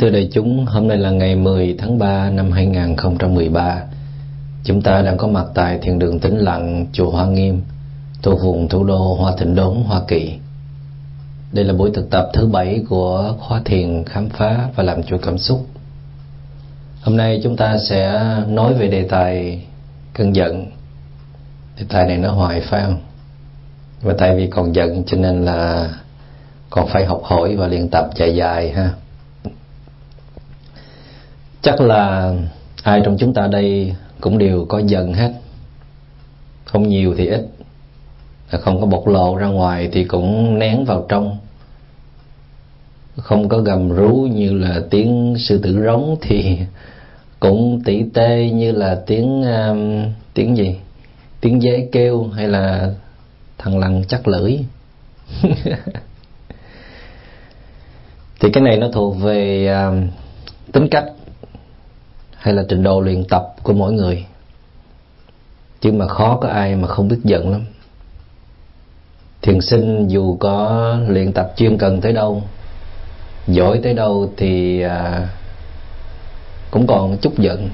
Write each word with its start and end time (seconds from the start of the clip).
Thưa 0.00 0.10
đại 0.10 0.28
chúng, 0.32 0.66
hôm 0.66 0.88
nay 0.88 0.98
là 0.98 1.10
ngày 1.10 1.36
10 1.36 1.74
tháng 1.78 1.98
3 1.98 2.30
năm 2.30 2.52
2013. 2.52 3.82
Chúng 4.64 4.82
ta 4.82 5.02
đang 5.02 5.16
có 5.16 5.28
mặt 5.28 5.44
tại 5.54 5.78
thiền 5.82 5.98
đường 5.98 6.20
tĩnh 6.20 6.38
lặng 6.38 6.86
chùa 6.92 7.10
Hoa 7.10 7.26
Nghiêm, 7.26 7.62
thuộc 8.22 8.40
vùng 8.42 8.68
thủ 8.68 8.84
đô 8.84 9.14
Hoa 9.14 9.32
Thịnh 9.38 9.54
Đốn, 9.54 9.76
Hoa 9.86 10.00
Kỳ. 10.08 10.38
Đây 11.52 11.64
là 11.64 11.72
buổi 11.72 11.90
thực 11.94 12.10
tập 12.10 12.30
thứ 12.32 12.46
bảy 12.46 12.84
của 12.88 13.34
khóa 13.40 13.62
thiền 13.64 14.04
khám 14.04 14.28
phá 14.28 14.68
và 14.76 14.82
làm 14.82 15.02
chủ 15.02 15.16
cảm 15.22 15.38
xúc. 15.38 15.66
Hôm 17.02 17.16
nay 17.16 17.40
chúng 17.42 17.56
ta 17.56 17.78
sẽ 17.78 18.22
nói 18.48 18.74
về 18.74 18.88
đề 18.88 19.02
tài 19.02 19.62
cơn 20.14 20.34
giận. 20.34 20.66
Đề 21.78 21.84
tài 21.88 22.06
này 22.06 22.16
nó 22.16 22.32
hoài 22.32 22.60
phải 22.60 22.82
không? 22.82 22.98
Và 24.02 24.14
tại 24.18 24.36
vì 24.36 24.46
còn 24.46 24.74
giận 24.74 25.04
cho 25.06 25.16
nên 25.16 25.44
là 25.44 25.90
còn 26.70 26.86
phải 26.86 27.04
học 27.04 27.20
hỏi 27.24 27.56
và 27.56 27.68
luyện 27.68 27.88
tập 27.88 28.10
dài 28.16 28.36
dài 28.36 28.70
ha 28.70 28.94
chắc 31.62 31.80
là 31.80 32.34
ai 32.82 33.00
trong 33.04 33.16
chúng 33.18 33.34
ta 33.34 33.46
đây 33.46 33.94
cũng 34.20 34.38
đều 34.38 34.64
có 34.68 34.78
giận 34.78 35.12
hết. 35.12 35.32
Không 36.64 36.88
nhiều 36.88 37.14
thì 37.18 37.26
ít. 37.26 37.46
Không 38.50 38.80
có 38.80 38.86
bộc 38.86 39.06
lộ 39.06 39.36
ra 39.36 39.46
ngoài 39.46 39.88
thì 39.92 40.04
cũng 40.04 40.58
nén 40.58 40.84
vào 40.84 41.06
trong. 41.08 41.36
Không 43.16 43.48
có 43.48 43.58
gầm 43.58 43.90
rú 43.90 44.28
như 44.32 44.52
là 44.52 44.80
tiếng 44.90 45.34
sư 45.38 45.60
tử 45.62 45.82
rống 45.84 46.16
thì 46.22 46.58
cũng 47.40 47.82
tỉ 47.84 48.02
tê 48.14 48.50
như 48.50 48.72
là 48.72 49.02
tiếng 49.06 49.42
um, 49.42 50.12
tiếng 50.34 50.56
gì? 50.56 50.76
Tiếng 51.40 51.60
dế 51.60 51.88
kêu 51.92 52.24
hay 52.24 52.48
là 52.48 52.94
thằng 53.58 53.78
lằn 53.78 54.02
chắc 54.08 54.28
lưỡi. 54.28 54.58
Thì 58.40 58.50
cái 58.52 58.62
này 58.62 58.76
nó 58.76 58.88
thuộc 58.92 59.16
về 59.20 59.66
um, 59.66 60.08
tính 60.72 60.88
cách 60.90 61.04
hay 62.40 62.54
là 62.54 62.62
trình 62.68 62.82
độ 62.82 63.00
luyện 63.00 63.24
tập 63.24 63.54
của 63.62 63.72
mỗi 63.72 63.92
người. 63.92 64.26
Chứ 65.80 65.92
mà 65.92 66.06
khó 66.06 66.38
có 66.40 66.48
ai 66.48 66.76
mà 66.76 66.88
không 66.88 67.08
biết 67.08 67.18
giận 67.24 67.50
lắm. 67.50 67.64
Thiền 69.42 69.60
sinh 69.60 70.08
dù 70.08 70.36
có 70.40 70.96
luyện 71.08 71.32
tập 71.32 71.52
chuyên 71.56 71.78
cần 71.78 72.00
tới 72.00 72.12
đâu 72.12 72.42
giỏi 73.46 73.80
tới 73.82 73.94
đâu 73.94 74.32
thì 74.36 74.82
à, 74.82 75.28
cũng 76.70 76.86
còn 76.86 77.16
chút 77.18 77.38
giận. 77.38 77.68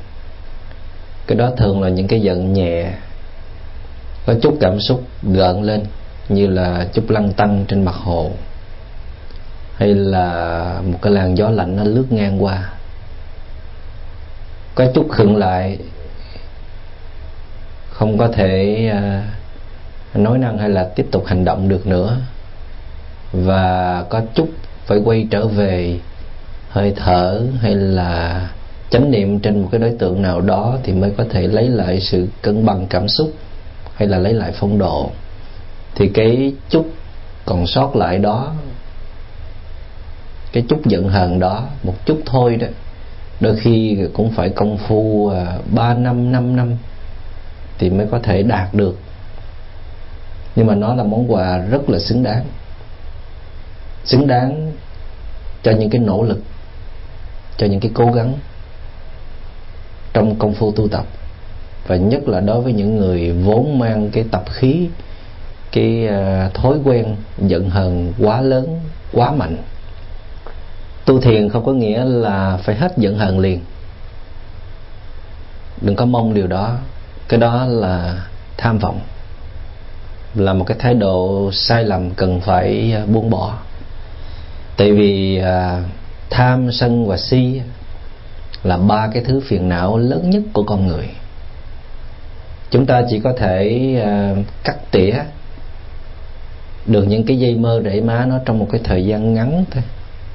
Cái 1.26 1.38
đó 1.38 1.50
thường 1.56 1.82
là 1.82 1.88
những 1.88 2.06
cái 2.06 2.20
giận 2.20 2.52
nhẹ 2.52 2.92
có 4.26 4.34
chút 4.42 4.56
cảm 4.60 4.80
xúc 4.80 5.02
gợn 5.22 5.62
lên 5.62 5.84
như 6.28 6.46
là 6.46 6.88
chút 6.92 7.10
lăn 7.10 7.32
tăng 7.32 7.64
trên 7.68 7.84
mặt 7.84 7.94
hồ 7.94 8.30
hay 9.76 9.94
là 9.94 10.80
một 10.84 10.98
cái 11.02 11.12
làn 11.12 11.36
gió 11.36 11.50
lạnh 11.50 11.76
nó 11.76 11.84
lướt 11.84 12.06
ngang 12.10 12.44
qua 12.44 12.72
có 14.76 14.86
chút 14.94 15.06
khựng 15.10 15.36
lại. 15.36 15.78
Không 17.90 18.18
có 18.18 18.28
thể 18.28 18.80
uh, 18.92 20.18
nói 20.18 20.38
năng 20.38 20.58
hay 20.58 20.68
là 20.68 20.84
tiếp 20.96 21.06
tục 21.10 21.26
hành 21.26 21.44
động 21.44 21.68
được 21.68 21.86
nữa. 21.86 22.16
Và 23.32 24.04
có 24.08 24.22
chút 24.34 24.48
phải 24.86 24.98
quay 25.04 25.26
trở 25.30 25.46
về 25.46 25.98
hơi 26.68 26.92
thở 26.96 27.42
hay 27.60 27.74
là 27.74 28.48
chánh 28.90 29.10
niệm 29.10 29.40
trên 29.40 29.62
một 29.62 29.68
cái 29.72 29.80
đối 29.80 29.92
tượng 29.98 30.22
nào 30.22 30.40
đó 30.40 30.78
thì 30.82 30.92
mới 30.92 31.12
có 31.16 31.24
thể 31.30 31.46
lấy 31.46 31.68
lại 31.68 32.00
sự 32.00 32.28
cân 32.42 32.66
bằng 32.66 32.86
cảm 32.90 33.08
xúc 33.08 33.32
hay 33.94 34.08
là 34.08 34.18
lấy 34.18 34.32
lại 34.32 34.52
phong 34.54 34.78
độ. 34.78 35.10
Thì 35.94 36.08
cái 36.14 36.52
chút 36.70 36.86
còn 37.44 37.66
sót 37.66 37.96
lại 37.96 38.18
đó 38.18 38.52
cái 40.52 40.64
chút 40.68 40.86
giận 40.86 41.08
hờn 41.08 41.40
đó 41.40 41.64
một 41.82 41.94
chút 42.06 42.20
thôi 42.26 42.56
đó 42.56 42.66
đôi 43.40 43.56
khi 43.56 43.98
cũng 44.14 44.30
phải 44.30 44.48
công 44.48 44.78
phu 44.78 45.28
à, 45.28 45.58
ba 45.74 45.94
năm 45.94 46.32
năm 46.32 46.56
năm 46.56 46.76
thì 47.78 47.90
mới 47.90 48.06
có 48.10 48.18
thể 48.18 48.42
đạt 48.42 48.74
được. 48.74 48.98
Nhưng 50.56 50.66
mà 50.66 50.74
nó 50.74 50.94
là 50.94 51.02
món 51.02 51.32
quà 51.32 51.58
rất 51.58 51.90
là 51.90 51.98
xứng 51.98 52.22
đáng. 52.22 52.44
Xứng 54.04 54.26
đáng 54.26 54.72
cho 55.62 55.72
những 55.72 55.90
cái 55.90 56.00
nỗ 56.00 56.22
lực, 56.22 56.42
cho 57.56 57.66
những 57.66 57.80
cái 57.80 57.90
cố 57.94 58.12
gắng 58.12 58.32
trong 60.12 60.38
công 60.38 60.54
phu 60.54 60.72
tu 60.72 60.88
tập. 60.88 61.06
Và 61.86 61.96
nhất 61.96 62.28
là 62.28 62.40
đối 62.40 62.60
với 62.60 62.72
những 62.72 62.96
người 62.96 63.32
vốn 63.32 63.78
mang 63.78 64.10
cái 64.10 64.24
tập 64.30 64.44
khí, 64.50 64.88
cái 65.72 66.08
à, 66.08 66.50
thói 66.54 66.78
quen 66.84 67.16
giận 67.38 67.70
hờn 67.70 68.12
quá 68.18 68.40
lớn, 68.40 68.80
quá 69.12 69.32
mạnh 69.32 69.56
tu 71.06 71.20
thiền 71.20 71.48
không 71.48 71.64
có 71.64 71.72
nghĩa 71.72 72.04
là 72.04 72.58
phải 72.62 72.76
hết 72.76 72.98
giận 72.98 73.18
hờn 73.18 73.38
liền. 73.38 73.60
Đừng 75.80 75.96
có 75.96 76.04
mong 76.04 76.34
điều 76.34 76.46
đó. 76.46 76.76
Cái 77.28 77.40
đó 77.40 77.66
là 77.66 78.24
tham 78.56 78.78
vọng. 78.78 79.00
Là 80.34 80.52
một 80.52 80.64
cái 80.64 80.76
thái 80.80 80.94
độ 80.94 81.50
sai 81.52 81.84
lầm 81.84 82.10
cần 82.10 82.40
phải 82.40 82.92
à, 82.92 83.06
buông 83.06 83.30
bỏ. 83.30 83.58
Tại 84.76 84.92
vì 84.92 85.38
à, 85.38 85.82
tham 86.30 86.72
sân 86.72 87.06
và 87.06 87.16
si 87.16 87.60
là 88.62 88.76
ba 88.76 89.08
cái 89.14 89.24
thứ 89.24 89.40
phiền 89.46 89.68
não 89.68 89.98
lớn 89.98 90.30
nhất 90.30 90.42
của 90.52 90.62
con 90.62 90.86
người. 90.86 91.08
Chúng 92.70 92.86
ta 92.86 93.02
chỉ 93.10 93.20
có 93.20 93.32
thể 93.36 93.94
à, 94.04 94.34
cắt 94.64 94.76
tỉa 94.90 95.14
được 96.86 97.04
những 97.04 97.24
cái 97.26 97.38
dây 97.38 97.54
mơ 97.54 97.82
rễ 97.84 98.00
má 98.00 98.26
nó 98.28 98.38
trong 98.44 98.58
một 98.58 98.68
cái 98.72 98.80
thời 98.84 99.06
gian 99.06 99.34
ngắn 99.34 99.64
thôi 99.70 99.82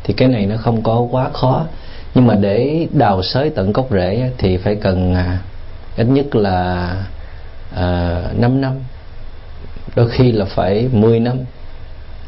thì 0.04 0.14
cái 0.14 0.28
này 0.28 0.46
nó 0.46 0.58
không 0.58 0.84
có 0.84 1.08
quá 1.12 1.30
khó. 1.34 1.66
Nhưng 2.16 2.28
mà 2.28 2.36
để 2.36 2.88
đào 2.94 3.24
sới 3.24 3.50
tận 3.50 3.72
gốc 3.72 3.88
rễ 3.92 4.32
thì 4.38 4.58
phải 4.58 4.76
cần 4.76 5.16
à, 5.16 5.40
ít 5.98 6.04
nhất 6.04 6.36
là 6.36 6.96
à, 7.76 8.22
5 8.38 8.62
năm. 8.62 8.74
Đôi 9.96 10.10
khi 10.10 10.32
là 10.32 10.46
phải 10.46 10.90
10 10.92 11.20
năm. 11.20 11.38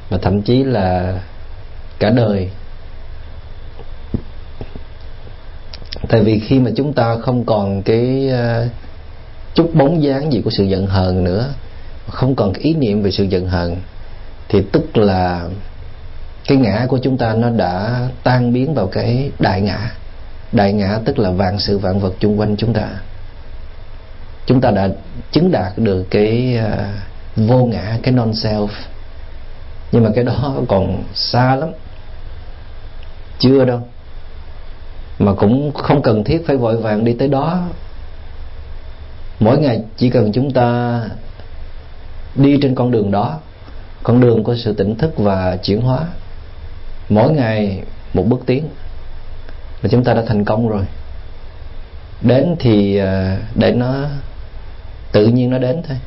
Mà 0.09 0.17
thậm 0.21 0.41
chí 0.41 0.63
là 0.63 1.19
cả 1.99 2.09
đời. 2.09 2.49
Tại 6.07 6.23
vì 6.23 6.39
khi 6.39 6.59
mà 6.59 6.71
chúng 6.75 6.93
ta 6.93 7.15
không 7.21 7.45
còn 7.45 7.81
cái 7.81 8.31
uh, 8.33 8.71
chút 9.53 9.71
bóng 9.73 10.03
dáng 10.03 10.33
gì 10.33 10.41
của 10.41 10.49
sự 10.49 10.63
giận 10.63 10.87
hờn 10.87 11.23
nữa 11.23 11.53
không 12.09 12.35
còn 12.35 12.53
cái 12.53 12.63
ý 12.63 12.73
niệm 12.73 13.01
về 13.01 13.11
sự 13.11 13.23
giận 13.23 13.47
hờn 13.47 13.75
thì 14.49 14.63
tức 14.71 14.97
là 14.97 15.47
cái 16.47 16.57
ngã 16.57 16.85
của 16.89 16.97
chúng 16.97 17.17
ta 17.17 17.33
nó 17.33 17.49
đã 17.49 18.07
tan 18.23 18.53
biến 18.53 18.73
vào 18.73 18.87
cái 18.87 19.31
đại 19.39 19.61
ngã. 19.61 19.91
Đại 20.51 20.73
ngã 20.73 20.99
tức 21.05 21.19
là 21.19 21.31
vạn 21.31 21.59
sự 21.59 21.77
vạn 21.77 21.99
vật 21.99 22.13
chung 22.19 22.39
quanh 22.39 22.55
chúng 22.57 22.73
ta. 22.73 22.87
Chúng 24.45 24.61
ta 24.61 24.71
đã 24.71 24.89
chứng 25.31 25.51
đạt 25.51 25.77
được 25.77 26.05
cái 26.09 26.59
uh, 26.65 27.47
vô 27.47 27.65
ngã 27.65 27.97
cái 28.03 28.13
non 28.13 28.31
self 28.31 28.67
nhưng 29.91 30.03
mà 30.03 30.09
cái 30.15 30.23
đó 30.23 30.55
còn 30.67 31.03
xa 31.13 31.55
lắm. 31.55 31.69
Chưa 33.39 33.65
đâu. 33.65 33.79
Mà 35.19 35.33
cũng 35.33 35.71
không 35.73 36.01
cần 36.01 36.23
thiết 36.23 36.43
phải 36.47 36.57
vội 36.57 36.77
vàng 36.77 37.05
đi 37.05 37.13
tới 37.13 37.27
đó. 37.27 37.67
Mỗi 39.39 39.57
ngày 39.57 39.81
chỉ 39.97 40.09
cần 40.09 40.31
chúng 40.31 40.51
ta 40.51 40.99
đi 42.35 42.59
trên 42.61 42.75
con 42.75 42.91
đường 42.91 43.11
đó. 43.11 43.39
Con 44.03 44.19
đường 44.19 44.43
của 44.43 44.55
sự 44.55 44.73
tỉnh 44.73 44.95
thức 44.95 45.17
và 45.17 45.57
chuyển 45.63 45.81
hóa 45.81 45.99
mỗi 47.13 47.33
ngày 47.33 47.83
một 48.13 48.23
bước 48.27 48.39
tiến 48.45 48.69
và 49.81 49.89
chúng 49.89 50.03
ta 50.03 50.13
đã 50.13 50.23
thành 50.27 50.45
công 50.45 50.69
rồi. 50.69 50.83
Đến 52.21 52.55
thì 52.59 52.97
à, 52.97 53.37
để 53.55 53.71
nó, 53.71 53.95
tự 55.11 55.27
nhiên 55.27 55.49
nó 55.49 55.57
đến 55.57 55.81
thôi. 55.87 55.97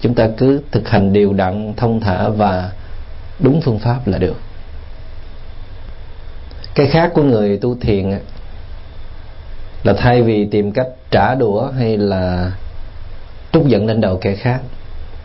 Chúng 0.00 0.14
ta 0.14 0.28
cứ 0.36 0.60
thực 0.70 0.88
hành 0.88 1.12
điều 1.12 1.32
đặn, 1.32 1.74
thông 1.76 2.00
thả 2.00 2.28
và 2.28 2.72
đúng 3.38 3.60
phương 3.60 3.78
pháp 3.78 4.06
là 4.06 4.18
được. 4.18 4.36
Cái 6.74 6.86
khác 6.86 7.10
của 7.14 7.22
người 7.22 7.58
tu 7.58 7.76
thiền 7.80 8.18
là 9.82 9.92
thay 9.92 10.22
vì 10.22 10.48
tìm 10.50 10.72
cách 10.72 10.86
trả 11.10 11.34
đũa 11.34 11.70
hay 11.78 11.96
là 11.96 12.52
trút 13.52 13.66
giận 13.66 13.86
lên 13.86 14.00
đầu 14.00 14.18
kẻ 14.20 14.34
khác, 14.34 14.60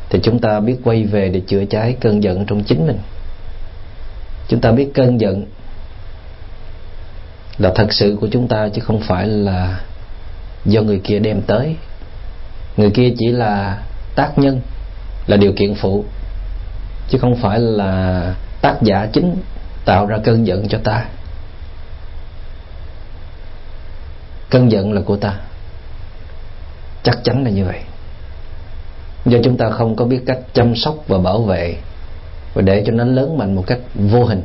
thì 0.09 0.19
chúng 0.23 0.39
ta 0.39 0.59
biết 0.59 0.77
quay 0.83 1.03
về 1.03 1.29
để 1.29 1.41
chữa 1.47 1.65
cháy 1.65 1.95
cơn 2.01 2.23
giận 2.23 2.45
trong 2.45 2.63
chính 2.63 2.87
mình 2.87 2.97
chúng 4.47 4.61
ta 4.61 4.71
biết 4.71 4.91
cơn 4.93 5.21
giận 5.21 5.45
là 7.57 7.71
thật 7.75 7.87
sự 7.93 8.17
của 8.21 8.27
chúng 8.31 8.47
ta 8.47 8.69
chứ 8.73 8.81
không 8.81 8.99
phải 8.99 9.27
là 9.27 9.79
do 10.65 10.81
người 10.81 11.01
kia 11.03 11.19
đem 11.19 11.41
tới. 11.41 11.75
Người 12.77 12.89
kia 12.89 13.13
chỉ 13.17 13.27
là 13.27 13.77
tác 14.15 14.37
nhân, 14.37 14.61
là 15.27 15.37
điều 15.37 15.53
kiện 15.53 15.75
phụ, 15.75 16.05
chứ 17.09 17.17
không 17.17 17.35
phải 17.35 17.59
là 17.59 18.35
tác 18.61 18.75
giả 18.81 19.07
chính 19.13 19.35
tạo 19.85 20.05
ra 20.05 20.17
cơn 20.23 20.47
giận 20.47 20.67
cho 20.67 20.77
ta. 20.83 21.05
Cơn 24.49 24.71
giận 24.71 24.93
là 24.93 25.01
của 25.01 25.17
ta. 25.17 25.35
Chắc 27.03 27.23
chắn 27.23 27.43
là 27.43 27.49
như 27.49 27.65
vậy. 27.65 27.79
Do 29.25 29.37
chúng 29.43 29.57
ta 29.57 29.69
không 29.69 29.95
có 29.95 30.05
biết 30.05 30.21
cách 30.25 30.39
chăm 30.53 30.75
sóc 30.75 30.95
và 31.07 31.17
bảo 31.17 31.41
vệ 31.41 31.75
và 32.53 32.61
để 32.61 32.83
cho 32.85 32.93
nó 32.93 33.03
lớn 33.03 33.37
mạnh 33.37 33.55
một 33.55 33.63
cách 33.67 33.79
vô 33.95 34.23
hình. 34.23 34.41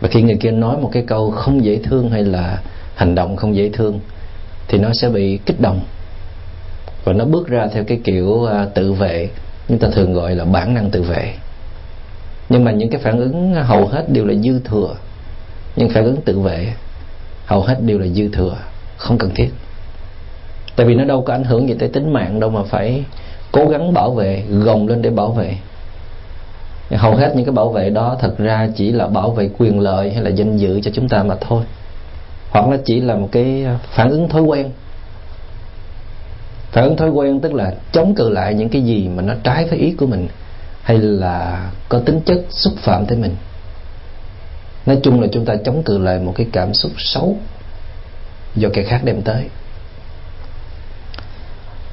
Và 0.00 0.08
khi 0.08 0.22
người 0.22 0.36
kia 0.36 0.50
nói 0.50 0.76
một 0.76 0.90
cái 0.92 1.04
câu 1.06 1.30
không 1.30 1.64
dễ 1.64 1.78
thương 1.84 2.10
hay 2.10 2.24
là 2.24 2.62
hành 2.94 3.14
động 3.14 3.36
không 3.36 3.56
dễ 3.56 3.70
thương, 3.72 4.00
thì 4.68 4.78
nó 4.78 4.92
sẽ 4.92 5.08
bị 5.08 5.38
kích 5.46 5.60
động. 5.60 5.80
Và 7.04 7.12
nó 7.12 7.24
bước 7.24 7.48
ra 7.48 7.66
theo 7.66 7.84
cái 7.84 8.00
kiểu 8.04 8.44
à, 8.44 8.66
tự 8.74 8.92
vệ. 8.92 9.28
Chúng 9.68 9.78
ta 9.78 9.88
thường 9.92 10.12
gọi 10.12 10.34
là 10.34 10.44
bản 10.44 10.74
năng 10.74 10.90
tự 10.90 11.02
vệ. 11.02 11.34
Nhưng 12.48 12.64
mà 12.64 12.72
những 12.72 12.90
cái 12.90 13.00
phản 13.00 13.20
ứng 13.20 13.54
hầu 13.54 13.86
hết 13.86 14.10
đều 14.12 14.24
là 14.24 14.34
dư 14.34 14.60
thừa. 14.60 14.96
Những 15.76 15.88
phản 15.88 16.04
ứng 16.04 16.20
tự 16.20 16.40
vệ 16.40 16.72
hầu 17.46 17.62
hết 17.62 17.82
đều 17.82 17.98
là 17.98 18.06
dư 18.06 18.28
thừa, 18.28 18.56
không 18.96 19.18
cần 19.18 19.30
thiết. 19.34 19.50
Tại 20.76 20.86
vì 20.86 20.94
nó 20.94 21.04
đâu 21.04 21.22
có 21.22 21.34
ảnh 21.34 21.44
hưởng 21.44 21.68
gì 21.68 21.74
tới 21.78 21.88
tính 21.88 22.12
mạng 22.12 22.40
đâu 22.40 22.50
mà 22.50 22.62
phải 22.62 23.04
cố 23.52 23.68
gắng 23.68 23.92
bảo 23.92 24.14
vệ, 24.14 24.42
gồng 24.48 24.88
lên 24.88 25.02
để 25.02 25.10
bảo 25.10 25.32
vệ 25.32 25.56
hầu 26.90 27.14
hết 27.14 27.32
những 27.36 27.44
cái 27.44 27.52
bảo 27.52 27.68
vệ 27.68 27.90
đó 27.90 28.16
thật 28.20 28.38
ra 28.38 28.68
chỉ 28.76 28.92
là 28.92 29.06
bảo 29.06 29.30
vệ 29.30 29.50
quyền 29.58 29.80
lợi 29.80 30.12
hay 30.12 30.22
là 30.22 30.30
danh 30.30 30.56
dự 30.56 30.80
cho 30.80 30.90
chúng 30.94 31.08
ta 31.08 31.22
mà 31.22 31.34
thôi. 31.40 31.64
Hoặc 32.50 32.68
nó 32.68 32.76
chỉ 32.84 33.00
là 33.00 33.14
một 33.14 33.28
cái 33.32 33.66
phản 33.82 34.10
ứng 34.10 34.28
thói 34.28 34.42
quen. 34.42 34.70
Phản 36.70 36.84
ứng 36.84 36.96
thói 36.96 37.10
quen 37.10 37.40
tức 37.40 37.54
là 37.54 37.74
chống 37.92 38.14
cự 38.14 38.28
lại 38.28 38.54
những 38.54 38.68
cái 38.68 38.82
gì 38.82 39.08
mà 39.08 39.22
nó 39.22 39.34
trái 39.42 39.64
với 39.64 39.78
ý 39.78 39.92
của 39.92 40.06
mình 40.06 40.28
hay 40.82 40.98
là 40.98 41.70
có 41.88 41.98
tính 41.98 42.20
chất 42.26 42.40
xúc 42.50 42.72
phạm 42.76 43.06
tới 43.06 43.18
mình. 43.18 43.36
Nói 44.86 44.98
chung 45.02 45.20
là 45.20 45.26
chúng 45.32 45.44
ta 45.44 45.56
chống 45.64 45.82
cự 45.82 45.98
lại 45.98 46.18
một 46.18 46.32
cái 46.36 46.46
cảm 46.52 46.74
xúc 46.74 46.92
xấu 46.98 47.36
do 48.56 48.68
kẻ 48.72 48.82
khác 48.82 49.00
đem 49.04 49.22
tới. 49.22 49.44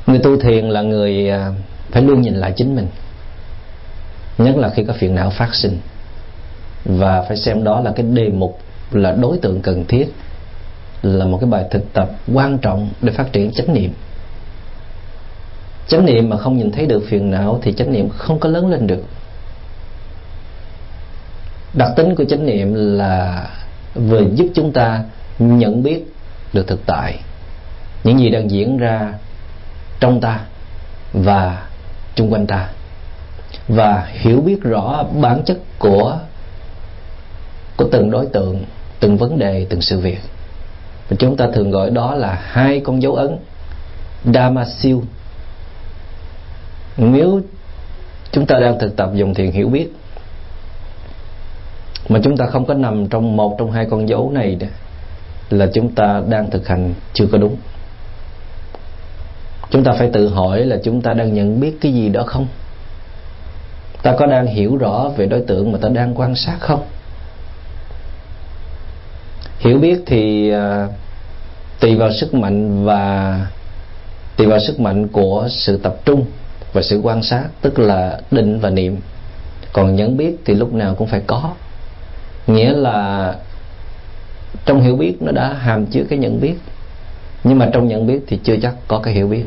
Người 0.08 0.20
tu 0.20 0.38
thiền 0.38 0.70
là 0.70 0.82
người 0.82 1.30
à, 1.30 1.52
phải 1.92 2.02
luôn 2.02 2.22
nhìn 2.22 2.34
lại 2.34 2.54
chính 2.56 2.76
mình 2.76 2.88
nhất 4.38 4.58
là 4.58 4.70
khi 4.70 4.84
có 4.84 4.94
phiền 4.94 5.16
não 5.16 5.30
phát 5.30 5.56
sinh. 5.56 5.78
Và 6.86 7.22
phải 7.22 7.38
xem 7.38 7.64
đó 7.64 7.82
là 7.82 7.92
cái 7.96 8.06
đề 8.06 8.30
mục 8.30 8.60
là 8.92 9.12
đối 9.12 9.38
tượng 9.38 9.62
cần 9.62 9.86
thiết, 9.86 10.14
là 11.02 11.26
một 11.26 11.38
cái 11.42 11.50
bài 11.50 11.66
thực 11.72 11.94
tập 11.94 12.10
quan 12.34 12.58
trọng 12.58 12.90
để 13.02 13.14
phát 13.14 13.34
triển 13.34 13.52
chánh 13.52 13.74
niệm. 13.74 13.94
Chánh 15.88 16.06
niệm 16.06 16.30
mà 16.30 16.38
không 16.38 16.58
nhìn 16.58 16.72
thấy 16.72 16.86
được 16.86 17.04
phiền 17.10 17.32
não 17.32 17.60
thì 17.64 17.74
chánh 17.74 17.92
niệm 17.92 18.10
không 18.10 18.40
có 18.40 18.50
lớn 18.50 18.70
lên 18.70 18.88
được. 18.88 19.04
Đặc 21.74 21.92
tính 21.96 22.16
của 22.16 22.26
chánh 22.26 22.46
niệm 22.46 22.74
là 22.74 23.48
vừa 23.96 24.24
giúp 24.36 24.48
chúng 24.56 24.72
ta 24.72 25.04
nhận 25.40 25.84
biết 25.84 26.14
được 26.54 26.68
thực 26.68 26.86
tại, 26.86 27.20
những 28.04 28.20
gì 28.20 28.30
đang 28.30 28.52
diễn 28.52 28.78
ra 28.78 29.14
trong 30.00 30.22
ta 30.22 30.40
và 31.14 31.68
chung 32.16 32.34
quanh 32.34 32.48
ta 32.48 32.70
và 33.72 34.08
hiểu 34.12 34.42
biết 34.42 34.62
rõ 34.62 35.04
bản 35.22 35.44
chất 35.46 35.58
của 35.80 36.20
của 37.78 37.88
từng 37.92 38.12
đối 38.12 38.26
tượng, 38.26 38.66
từng 39.00 39.18
vấn 39.18 39.40
đề, 39.40 39.66
từng 39.70 39.82
sự 39.82 40.00
việc. 40.00 40.20
Và 41.10 41.16
chúng 41.20 41.38
ta 41.38 41.48
thường 41.54 41.72
gọi 41.72 41.90
đó 41.90 42.16
là 42.16 42.40
hai 42.44 42.80
con 42.80 43.02
dấu 43.02 43.16
ấn 43.16 43.38
Dharma 44.34 44.66
siêu 44.66 45.04
nếu 46.98 47.42
chúng 48.32 48.46
ta 48.46 48.60
đang 48.60 48.80
thực 48.80 48.96
tập 48.96 49.10
dùng 49.14 49.34
thiền 49.34 49.52
hiểu 49.52 49.70
biết, 49.70 49.88
mà 52.10 52.20
chúng 52.24 52.38
ta 52.38 52.46
không 52.46 52.66
có 52.66 52.74
nằm 52.74 53.08
trong 53.08 53.38
một 53.38 53.56
trong 53.60 53.72
hai 53.72 53.88
con 53.92 54.10
dấu 54.10 54.32
này 54.32 54.58
là 55.50 55.68
chúng 55.74 55.96
ta 55.96 56.22
đang 56.30 56.50
thực 56.50 56.68
hành 56.68 56.94
chưa 57.14 57.26
có 57.32 57.38
đúng. 57.38 57.56
Chúng 59.70 59.84
ta 59.84 59.92
phải 59.92 60.10
tự 60.14 60.28
hỏi 60.28 60.66
là 60.66 60.78
chúng 60.84 61.02
ta 61.02 61.14
đang 61.14 61.34
nhận 61.34 61.60
biết 61.60 61.78
cái 61.82 61.94
gì 61.94 62.10
đó 62.10 62.24
không? 62.28 62.48
Ta 64.04 64.16
có 64.20 64.26
đang 64.26 64.46
hiểu 64.46 64.78
rõ 64.78 65.10
về 65.18 65.26
đối 65.26 65.42
tượng 65.42 65.72
mà 65.72 65.80
ta 65.82 65.90
đang 65.90 66.16
quan 66.16 66.36
sát 66.36 66.58
không? 66.60 66.84
Hiểu 69.60 69.78
biết 69.78 70.04
thì 70.06 70.54
uh, 70.56 70.92
tùy 71.80 71.96
vào 71.96 72.12
sức 72.12 72.34
mạnh 72.34 72.86
và 72.86 73.36
tùy 74.36 74.48
vào 74.48 74.60
sức 74.60 74.80
mạnh 74.80 75.08
của 75.08 75.48
sự 75.50 75.78
tập 75.78 75.96
trung 76.06 76.26
và 76.74 76.82
sự 76.82 77.00
quan 77.04 77.24
sát 77.24 77.44
tức 77.62 77.80
là 77.80 78.20
định 78.32 78.60
và 78.60 78.70
niệm. 78.70 78.98
Còn 79.74 79.96
nhận 79.96 80.18
biết 80.18 80.36
thì 80.46 80.54
lúc 80.54 80.74
nào 80.74 80.96
cũng 80.96 81.08
phải 81.08 81.22
có. 81.28 81.52
Nghĩa 82.48 82.74
là 82.74 83.36
trong 84.66 84.82
hiểu 84.82 84.96
biết 84.96 85.18
nó 85.20 85.32
đã 85.32 85.54
hàm 85.54 85.86
chứa 85.86 86.04
cái 86.10 86.20
nhận 86.20 86.42
biết 86.42 86.56
nhưng 87.44 87.60
mà 87.60 87.70
trong 87.74 87.88
nhận 87.88 88.08
biết 88.08 88.20
thì 88.28 88.40
chưa 88.44 88.56
chắc 88.62 88.76
có 88.88 89.00
cái 89.00 89.14
hiểu 89.14 89.28
biết. 89.28 89.46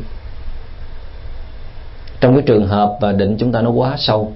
Trong 2.19 2.33
cái 2.33 2.43
trường 2.45 2.67
hợp 2.67 2.97
và 3.01 3.11
định 3.11 3.37
chúng 3.37 3.51
ta 3.51 3.61
nó 3.61 3.69
quá 3.69 3.95
sâu 3.97 4.33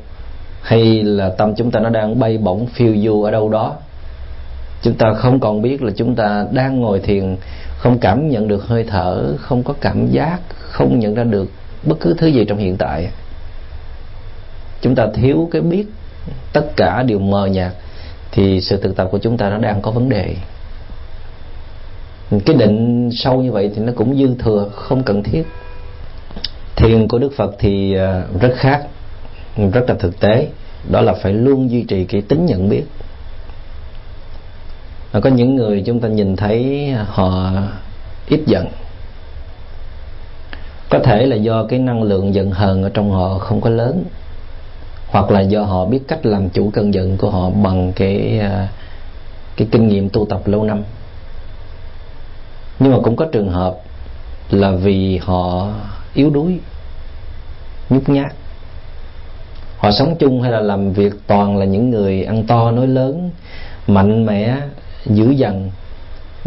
hay 0.62 1.04
là 1.04 1.30
tâm 1.30 1.56
chúng 1.56 1.72
ta 1.72 1.80
nó 1.80 1.90
đang 1.90 2.20
bay 2.20 2.38
bổng, 2.38 2.66
phiêu 2.66 2.96
du 3.04 3.24
ở 3.24 3.32
đâu 3.32 3.50
đó. 3.50 3.76
Chúng 4.82 4.94
ta 4.94 5.14
không 5.14 5.40
còn 5.40 5.62
biết 5.62 5.82
là 5.82 5.92
chúng 5.96 6.16
ta 6.16 6.46
đang 6.52 6.82
ngồi 6.82 7.00
thiền, 7.00 7.36
không 7.78 7.98
cảm 8.00 8.30
nhận 8.30 8.48
được 8.48 8.68
hơi 8.68 8.84
thở, 8.84 9.34
không 9.38 9.64
có 9.64 9.74
cảm 9.82 10.08
giác, 10.08 10.40
không 10.60 11.00
nhận 11.00 11.16
ra 11.16 11.24
được 11.24 11.52
bất 11.84 12.00
cứ 12.00 12.16
thứ 12.18 12.28
gì 12.28 12.46
trong 12.46 12.58
hiện 12.58 12.78
tại. 12.78 13.10
Chúng 14.82 14.96
ta 14.96 15.08
thiếu 15.14 15.50
cái 15.52 15.62
biết 15.62 15.86
tất 16.54 16.66
cả 16.76 17.04
đều 17.04 17.20
mờ 17.20 17.46
nhạt, 17.46 17.74
thì 18.32 18.62
sự 18.62 18.82
thực 18.82 18.96
tập 18.96 19.08
của 19.12 19.18
chúng 19.18 19.38
ta 19.38 19.50
nó 19.50 19.58
đang 19.58 19.82
có 19.82 19.92
vấn 19.92 20.10
đề. 20.10 20.36
Cái 22.46 22.56
định 22.56 23.10
sâu 23.14 23.42
như 23.42 23.52
vậy 23.52 23.72
thì 23.76 23.82
nó 23.82 23.92
cũng 23.96 24.18
dư 24.18 24.36
thừa, 24.40 24.70
không 24.74 25.04
cần 25.04 25.24
thiết. 25.24 25.44
Thiền 26.76 27.08
của 27.08 27.20
đức 27.20 27.32
phật 27.38 27.56
thì 27.60 27.96
à, 27.96 28.24
rất 28.42 28.54
khác 28.56 28.88
rất 29.72 29.90
là 29.90 29.96
thực 30.00 30.20
tế. 30.20 30.48
Đó 30.90 31.02
là 31.02 31.14
phải 31.14 31.34
luôn 31.34 31.72
duy 31.72 31.84
trì 31.84 32.06
cái 32.06 32.22
tính 32.22 32.46
nhận 32.46 32.70
biết. 32.70 32.84
Có 35.22 35.30
những 35.30 35.56
người 35.56 35.84
chúng 35.86 36.00
ta 36.00 36.08
nhìn 36.08 36.36
thấy 36.36 36.90
họ 37.08 37.52
ít 38.28 38.40
giận. 38.46 38.68
Có 40.90 41.00
thể 41.00 41.26
là 41.26 41.36
do 41.36 41.64
cái 41.64 41.80
năng 41.80 42.04
lượng 42.04 42.34
giận 42.34 42.52
hờn 42.52 42.84
ở 42.84 42.90
trong 42.94 43.12
họ 43.12 43.38
không 43.38 43.62
có 43.62 43.70
lớn, 43.70 44.04
hoặc 45.08 45.32
là 45.32 45.42
do 45.42 45.64
họ 45.64 45.86
biết 45.86 46.00
cách 46.08 46.26
làm 46.26 46.50
chủ 46.50 46.70
cơn 46.74 46.94
giận 46.94 47.18
của 47.18 47.30
họ 47.30 47.50
bằng 47.50 47.94
cái 47.96 48.40
à, 48.40 48.68
cái 49.58 49.68
kinh 49.72 49.88
nghiệm 49.88 50.10
tu 50.10 50.26
tập 50.26 50.42
lâu 50.46 50.64
năm. 50.64 50.84
Nhưng 52.80 52.92
mà 52.92 52.98
cũng 53.04 53.16
có 53.16 53.26
trường 53.32 53.50
hợp 53.50 53.76
là 54.50 54.72
vì 54.72 55.18
họ 55.18 55.68
yếu 56.14 56.30
đuối, 56.30 56.60
nhút 57.90 58.10
nhát 58.10 58.34
họ 59.80 59.92
sống 59.92 60.16
chung 60.20 60.42
hay 60.42 60.52
là 60.52 60.60
làm 60.60 60.94
việc 60.94 61.14
toàn 61.28 61.58
là 61.58 61.66
những 61.66 61.90
người 61.90 62.24
ăn 62.24 62.44
to 62.44 62.72
nói 62.72 62.88
lớn, 62.88 63.30
mạnh 63.88 64.26
mẽ, 64.26 64.56
dữ 65.06 65.30
dằn. 65.30 65.70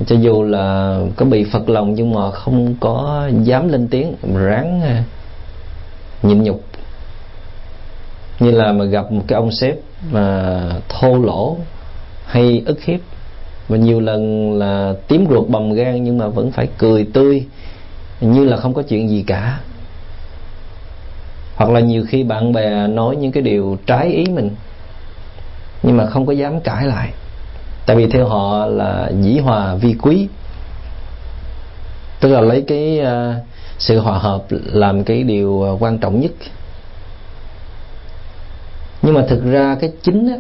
Cho 0.06 0.16
dù 0.16 0.42
là 0.42 0.98
có 1.16 1.24
bị 1.24 1.44
phật 1.44 1.68
lòng 1.68 1.94
nhưng 1.94 2.14
mà 2.14 2.30
không 2.30 2.74
có 2.80 3.28
dám 3.42 3.68
lên 3.68 3.88
tiếng, 3.88 4.14
ráng 4.34 4.82
à, 4.82 5.04
nhịn 6.22 6.42
nhục. 6.42 6.64
Như 8.40 8.50
là 8.50 8.72
mà 8.72 8.84
gặp 8.84 9.12
một 9.12 9.22
cái 9.28 9.36
ông 9.36 9.50
sếp 9.50 9.76
mà 10.10 10.60
thô 10.88 11.18
lỗ 11.18 11.56
hay 12.26 12.62
ức 12.66 12.82
hiếp. 12.82 13.00
Và 13.68 13.76
nhiều 13.76 14.00
lần 14.00 14.52
là 14.58 14.94
tím 15.08 15.26
ruột 15.30 15.48
bầm 15.48 15.72
gan 15.72 16.04
nhưng 16.04 16.18
mà 16.18 16.26
vẫn 16.26 16.50
phải 16.50 16.68
cười 16.78 17.06
tươi, 17.12 17.46
như 18.20 18.44
là 18.44 18.56
không 18.56 18.74
có 18.74 18.82
chuyện 18.82 19.08
gì 19.08 19.24
cả 19.26 19.60
hoặc 21.54 21.70
là 21.70 21.80
nhiều 21.80 22.04
khi 22.08 22.22
bạn 22.22 22.52
bè 22.52 22.86
nói 22.86 23.16
những 23.16 23.32
cái 23.32 23.42
điều 23.42 23.78
trái 23.86 24.08
ý 24.08 24.24
mình 24.24 24.50
nhưng 25.82 25.96
mà 25.96 26.06
không 26.06 26.26
có 26.26 26.32
dám 26.32 26.60
cãi 26.60 26.86
lại. 26.86 27.12
Tại 27.86 27.96
vì 27.96 28.06
theo 28.06 28.28
họ 28.28 28.66
là 28.66 29.10
dĩ 29.20 29.38
hòa 29.38 29.74
vi 29.74 29.94
quý. 30.02 30.28
Tức 32.20 32.28
là 32.28 32.40
lấy 32.40 32.64
cái 32.66 33.00
uh, 33.00 33.34
sự 33.78 33.98
hòa 33.98 34.18
hợp 34.18 34.44
làm 34.50 35.04
cái 35.04 35.22
điều 35.22 35.62
à, 35.62 35.70
quan 35.80 35.98
trọng 35.98 36.20
nhất. 36.20 36.32
Nhưng 39.02 39.14
mà 39.14 39.24
thực 39.28 39.44
ra 39.44 39.76
cái 39.80 39.92
chính 40.02 40.28
á, 40.28 40.36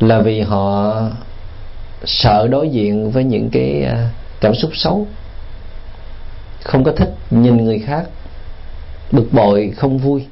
là 0.00 0.20
vì 0.20 0.40
họ 0.40 0.94
sợ 2.04 2.48
đối 2.50 2.68
diện 2.68 3.10
với 3.10 3.24
những 3.24 3.50
cái 3.50 3.82
à, 3.82 4.10
cảm 4.40 4.54
xúc 4.54 4.70
xấu. 4.74 5.06
Không 6.64 6.84
có 6.84 6.92
thích 6.92 7.14
nhìn 7.30 7.64
người 7.64 7.78
khác 7.78 8.04
bực 9.12 9.32
bội, 9.32 9.72
không 9.76 9.98
vui, 9.98 10.26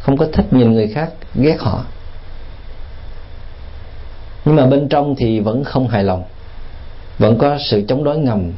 không 0.00 0.16
có 0.16 0.26
thích 0.32 0.46
nhìn 0.50 0.72
người 0.72 0.88
khác, 0.88 1.10
ghét 1.34 1.56
họ. 1.60 1.84
Nhưng 4.44 4.56
mà 4.56 4.66
bên 4.66 4.88
trong 4.88 5.14
thì 5.18 5.40
vẫn 5.40 5.64
không 5.64 5.88
hài 5.88 6.04
lòng, 6.04 6.24
vẫn 7.18 7.38
có 7.38 7.58
sự 7.70 7.84
chống 7.88 8.04
đối 8.04 8.18
ngầm 8.18 8.52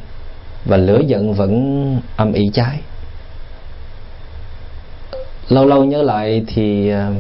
và 0.64 0.76
lửa 0.76 1.00
giận 1.06 1.34
vẫn 1.34 2.00
âm 2.16 2.32
ỉ 2.32 2.50
cháy. 2.54 2.78
Lâu 5.49 5.66
lâu 5.66 5.84
nhớ 5.84 6.02
lại 6.02 6.44
thì 6.46 6.90
à, 6.90 7.10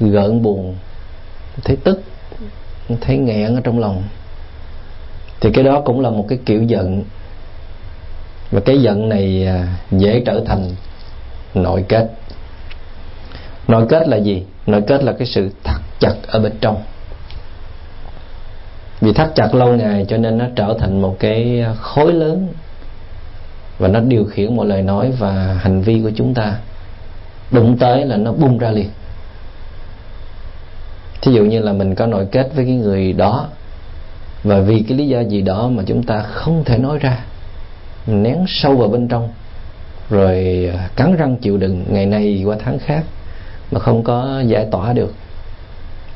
gợn 0.00 0.42
buồn, 0.42 0.76
thấy 1.64 1.76
tức, 1.84 2.02
thấy 3.00 3.16
nghẹn 3.16 3.54
ở 3.54 3.60
trong 3.64 3.78
lòng. 3.78 4.02
Thì 5.40 5.50
cái 5.54 5.64
đó 5.64 5.82
cũng 5.84 6.00
là 6.00 6.10
một 6.10 6.26
cái 6.28 6.38
kiểu 6.46 6.62
giận. 6.62 7.04
Và 8.50 8.60
cái 8.60 8.82
giận 8.82 9.08
này 9.08 9.46
à, 9.46 9.76
dễ 9.90 10.22
trở 10.26 10.42
thành 10.46 10.70
nội 11.54 11.84
kết. 11.88 12.10
Nội 13.68 13.86
kết 13.88 14.08
là 14.08 14.16
gì? 14.16 14.42
Nội 14.66 14.82
kết 14.86 15.04
là 15.04 15.12
cái 15.12 15.26
sự 15.26 15.50
thắt 15.64 15.80
chặt 16.00 16.14
ở 16.26 16.40
bên 16.40 16.52
trong. 16.60 16.82
Vì 19.00 19.12
thắt 19.12 19.34
chặt 19.34 19.54
lâu 19.54 19.76
ngày 19.76 20.06
cho 20.08 20.16
nên 20.16 20.38
nó 20.38 20.44
trở 20.56 20.76
thành 20.78 21.02
một 21.02 21.16
cái 21.18 21.64
khối 21.80 22.12
lớn 22.12 22.48
và 23.78 23.88
nó 23.88 24.00
điều 24.00 24.24
khiển 24.24 24.56
mọi 24.56 24.66
lời 24.66 24.82
nói 24.82 25.12
và 25.18 25.58
hành 25.60 25.82
vi 25.82 26.00
của 26.02 26.10
chúng 26.16 26.34
ta. 26.34 26.54
Đụng 27.50 27.78
tới 27.78 28.04
là 28.04 28.16
nó 28.16 28.32
bung 28.32 28.58
ra 28.58 28.70
liền. 28.70 28.90
Thí 31.20 31.32
dụ 31.32 31.44
như 31.44 31.60
là 31.60 31.72
mình 31.72 31.94
có 31.94 32.06
nội 32.06 32.26
kết 32.32 32.50
với 32.54 32.64
cái 32.64 32.74
người 32.74 33.12
đó 33.12 33.48
và 34.44 34.60
vì 34.60 34.84
cái 34.88 34.98
lý 34.98 35.08
do 35.08 35.20
gì 35.20 35.42
đó 35.42 35.68
mà 35.68 35.82
chúng 35.86 36.02
ta 36.02 36.22
không 36.22 36.64
thể 36.64 36.78
nói 36.78 36.98
ra 36.98 37.18
mình 38.06 38.22
nén 38.22 38.44
sâu 38.48 38.76
vào 38.76 38.88
bên 38.88 39.08
trong 39.08 39.28
rồi 40.12 40.68
ờ, 40.72 40.78
cắn 40.96 41.16
răng 41.16 41.36
chịu 41.36 41.56
đựng 41.56 41.84
ngày 41.88 42.06
này 42.06 42.42
qua 42.46 42.56
tháng 42.64 42.78
khác 42.78 43.04
mà 43.70 43.80
không 43.80 44.04
có 44.04 44.42
giải 44.46 44.66
tỏa 44.70 44.92
được. 44.92 45.14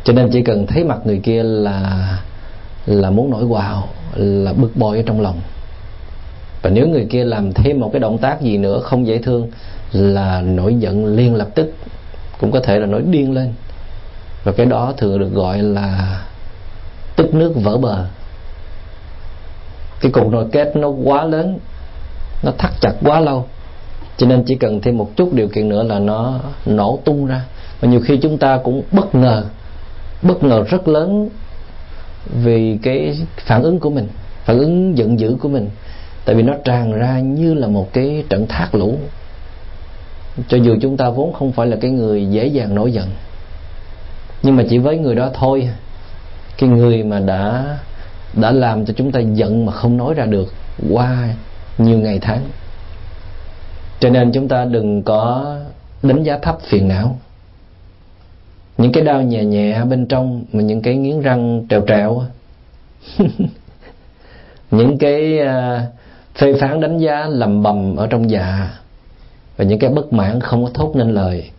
Cho 0.05 0.13
nên 0.13 0.29
chỉ 0.33 0.43
cần 0.43 0.67
thấy 0.67 0.85
mặt 0.85 0.99
người 1.05 1.19
kia 1.19 1.43
là 1.43 2.09
là 2.87 3.11
muốn 3.11 3.31
nổi 3.31 3.45
quào 3.49 3.89
là 4.15 4.53
bực 4.53 4.77
bội 4.77 4.97
ở 4.97 5.03
trong 5.07 5.21
lòng. 5.21 5.41
Và 6.63 6.71
nếu 6.71 6.89
người 6.89 7.07
kia 7.11 7.25
làm 7.25 7.53
thêm 7.53 7.81
một 7.81 7.91
cái 7.93 8.01
động 8.01 8.19
tác 8.19 8.41
gì 8.41 8.59
nữa 8.59 8.81
không 8.81 9.07
dễ 9.07 9.19
thương 9.19 9.51
là 9.93 10.41
nổi 10.41 10.75
giận 10.75 11.17
liền 11.17 11.35
lập 11.35 11.49
tức, 11.55 11.75
cũng 12.41 12.53
có 12.53 12.61
thể 12.61 12.79
là 12.79 12.87
nổi 12.87 13.03
điên 13.03 13.33
lên. 13.33 13.53
Và 14.45 14.53
cái 14.53 14.67
đó 14.67 14.93
thường 14.97 15.19
được 15.19 15.33
gọi 15.33 15.59
là 15.59 16.21
tức 17.17 17.35
nước 17.35 17.53
vỡ 17.55 17.77
bờ. 17.77 18.05
Cái 20.01 20.13
cục 20.13 20.29
nội 20.29 20.47
kết 20.53 20.77
nó 20.77 20.89
quá 20.89 21.25
lớn, 21.25 21.59
nó 22.43 22.53
thắt 22.59 22.71
chặt 22.81 22.93
quá 23.03 23.21
lâu 23.21 23.47
cho 24.17 24.27
nên 24.27 24.43
chỉ 24.47 24.55
cần 24.55 24.81
thêm 24.81 24.99
một 24.99 25.17
chút 25.17 25.35
điều 25.35 25.49
kiện 25.49 25.69
nữa 25.69 25.83
là 25.83 25.99
nó 25.99 26.39
nổ 26.67 26.99
tung 27.05 27.27
ra. 27.27 27.45
Và 27.81 27.89
nhiều 27.89 28.01
khi 28.01 28.17
chúng 28.17 28.39
ta 28.39 28.59
cũng 28.65 28.83
bất 28.93 29.15
ngờ 29.15 29.45
bất 30.23 30.45
ngờ 30.45 30.65
rất 30.69 30.89
lớn 30.89 31.29
vì 32.35 32.79
cái 32.83 33.19
phản 33.37 33.63
ứng 33.63 33.81
của 33.81 33.91
mình, 33.91 34.09
phản 34.45 34.59
ứng 34.59 34.99
giận 34.99 35.21
dữ 35.21 35.37
của 35.41 35.49
mình. 35.49 35.69
Tại 36.25 36.35
vì 36.35 36.43
nó 36.43 36.55
tràn 36.65 36.93
ra 36.93 37.21
như 37.21 37.55
là 37.55 37.69
một 37.69 37.93
cái 37.93 38.25
trận 38.29 38.47
thác 38.47 38.75
lũ. 38.75 38.99
Cho 40.49 40.57
dù 40.57 40.77
chúng 40.83 40.97
ta 40.97 41.11
vốn 41.11 41.33
không 41.33 41.53
phải 41.53 41.67
là 41.67 41.77
cái 41.81 41.91
người 41.91 42.27
dễ 42.27 42.47
dàng 42.47 42.75
nổi 42.75 42.93
giận, 42.93 43.09
nhưng 44.43 44.57
mà 44.57 44.65
chỉ 44.71 44.79
với 44.79 44.99
người 44.99 45.15
đó 45.15 45.31
thôi. 45.35 45.69
Cái 46.59 46.69
người 46.69 47.03
mà 47.03 47.21
đã 47.21 47.79
đã 48.33 48.51
làm 48.51 48.87
cho 48.87 48.95
chúng 48.97 49.13
ta 49.13 49.21
giận 49.21 49.67
mà 49.67 49.73
không 49.73 49.97
nói 49.97 50.15
ra 50.15 50.25
được 50.25 50.55
qua 50.91 51.29
nhiều 51.79 51.99
ngày 51.99 52.19
tháng 52.19 52.43
cho 54.07 54.11
nên 54.11 54.33
chúng 54.33 54.49
ta 54.49 54.65
đừng 54.65 55.03
có 55.03 55.57
đánh 56.03 56.23
giá 56.23 56.39
thấp 56.39 56.59
phiền 56.61 56.89
não. 56.89 57.19
Những 58.79 58.93
cái 58.93 59.05
đau 59.05 59.23
nhẹ 59.23 59.45
nhẹ 59.45 59.85
bên 59.85 60.07
trong 60.07 60.45
mà 60.53 60.63
những 60.63 60.83
cái 60.83 60.97
nghiến 60.97 61.21
răng 61.21 61.67
trèo 61.71 61.85
trèo 61.89 62.23
những 64.71 64.99
cái 64.99 65.39
à, 65.39 65.87
phê 66.35 66.55
phán 66.61 66.81
đánh 66.81 66.99
giá 66.99 67.27
lầm 67.29 67.63
bầm 67.63 67.97
ở 67.97 68.07
trong 68.07 68.31
dạ. 68.31 68.79
Và 69.57 69.65
những 69.65 69.79
cái 69.79 69.91
bất 69.91 70.13
mãn 70.13 70.41
không 70.41 70.65
có 70.65 70.71
thốt 70.75 70.93
nên 70.97 71.15
lời. 71.15 71.51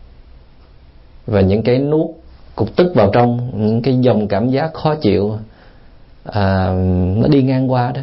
Và 1.25 1.41
những 1.41 1.63
cái 1.63 1.79
nuốt 1.79 2.09
cục 2.55 2.75
tức 2.75 2.91
vào 2.95 3.09
trong 3.13 3.51
những 3.53 3.81
cái 3.81 3.97
dòng 4.01 4.27
cảm 4.27 4.49
giác 4.49 4.73
khó 4.73 4.95
chịu 4.95 5.37
à, 6.23 6.73
nó 7.17 7.27
đi 7.27 7.43
ngang 7.43 7.71
qua 7.71 7.91
đó 7.91 8.01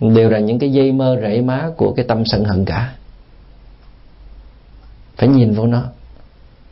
đều 0.00 0.30
là 0.30 0.38
những 0.38 0.58
cái 0.58 0.72
dây 0.72 0.92
mơ 0.92 1.18
rễ 1.22 1.40
má 1.40 1.70
của 1.76 1.92
cái 1.96 2.04
tâm 2.08 2.24
sân 2.24 2.44
hận 2.44 2.64
cả. 2.64 2.94
Phải 5.16 5.28
nhìn 5.28 5.54
vô 5.54 5.66
nó. 5.66 5.82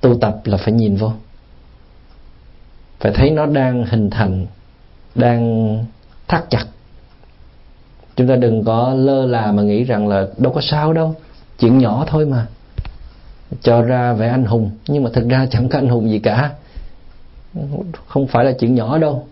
Tu 0.00 0.18
tập 0.20 0.40
là 0.44 0.56
phải 0.56 0.72
nhìn 0.72 0.96
vô. 0.96 1.12
Phải 3.00 3.12
thấy 3.12 3.30
nó 3.30 3.46
đang 3.46 3.84
hình 3.86 4.10
thành, 4.10 4.46
đang 5.14 5.84
thắt 6.28 6.50
chặt. 6.50 6.66
Chúng 8.16 8.28
ta 8.28 8.36
đừng 8.36 8.64
có 8.64 8.94
lơ 8.94 9.26
là 9.26 9.52
mà 9.52 9.62
nghĩ 9.62 9.84
rằng 9.84 10.08
là 10.08 10.26
đâu 10.38 10.52
có 10.52 10.60
sao 10.60 10.92
đâu. 10.92 11.14
Chuyện 11.58 11.78
nhỏ 11.78 12.04
thôi 12.08 12.26
mà. 12.26 12.46
Cho 13.62 13.82
ra 13.82 14.12
vẻ 14.12 14.28
anh 14.28 14.44
hùng, 14.44 14.70
nhưng 14.88 15.04
mà 15.04 15.10
thực 15.12 15.28
ra 15.28 15.46
chẳng 15.50 15.68
có 15.68 15.78
anh 15.78 15.88
hùng 15.88 16.10
gì 16.10 16.18
cả. 16.18 16.52
Không 18.06 18.26
phải 18.26 18.44
là 18.44 18.52
chuyện 18.52 18.74
nhỏ 18.74 18.98
đâu. 18.98 19.26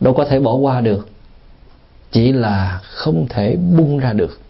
Đâu 0.00 0.14
có 0.14 0.24
thể 0.24 0.40
bỏ 0.40 0.54
qua 0.54 0.80
được 0.80 1.08
chỉ 2.16 2.32
là 2.32 2.80
không 2.82 3.26
thể 3.30 3.56
bung 3.56 3.98
ra 3.98 4.12
được. 4.12 4.40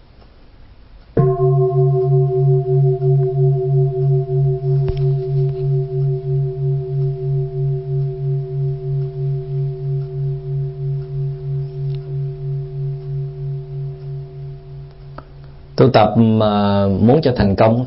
Tu 15.77 15.89
tập 15.93 16.15
mà 16.17 16.87
muốn 16.87 17.21
cho 17.23 17.33
thành 17.37 17.57
công, 17.57 17.87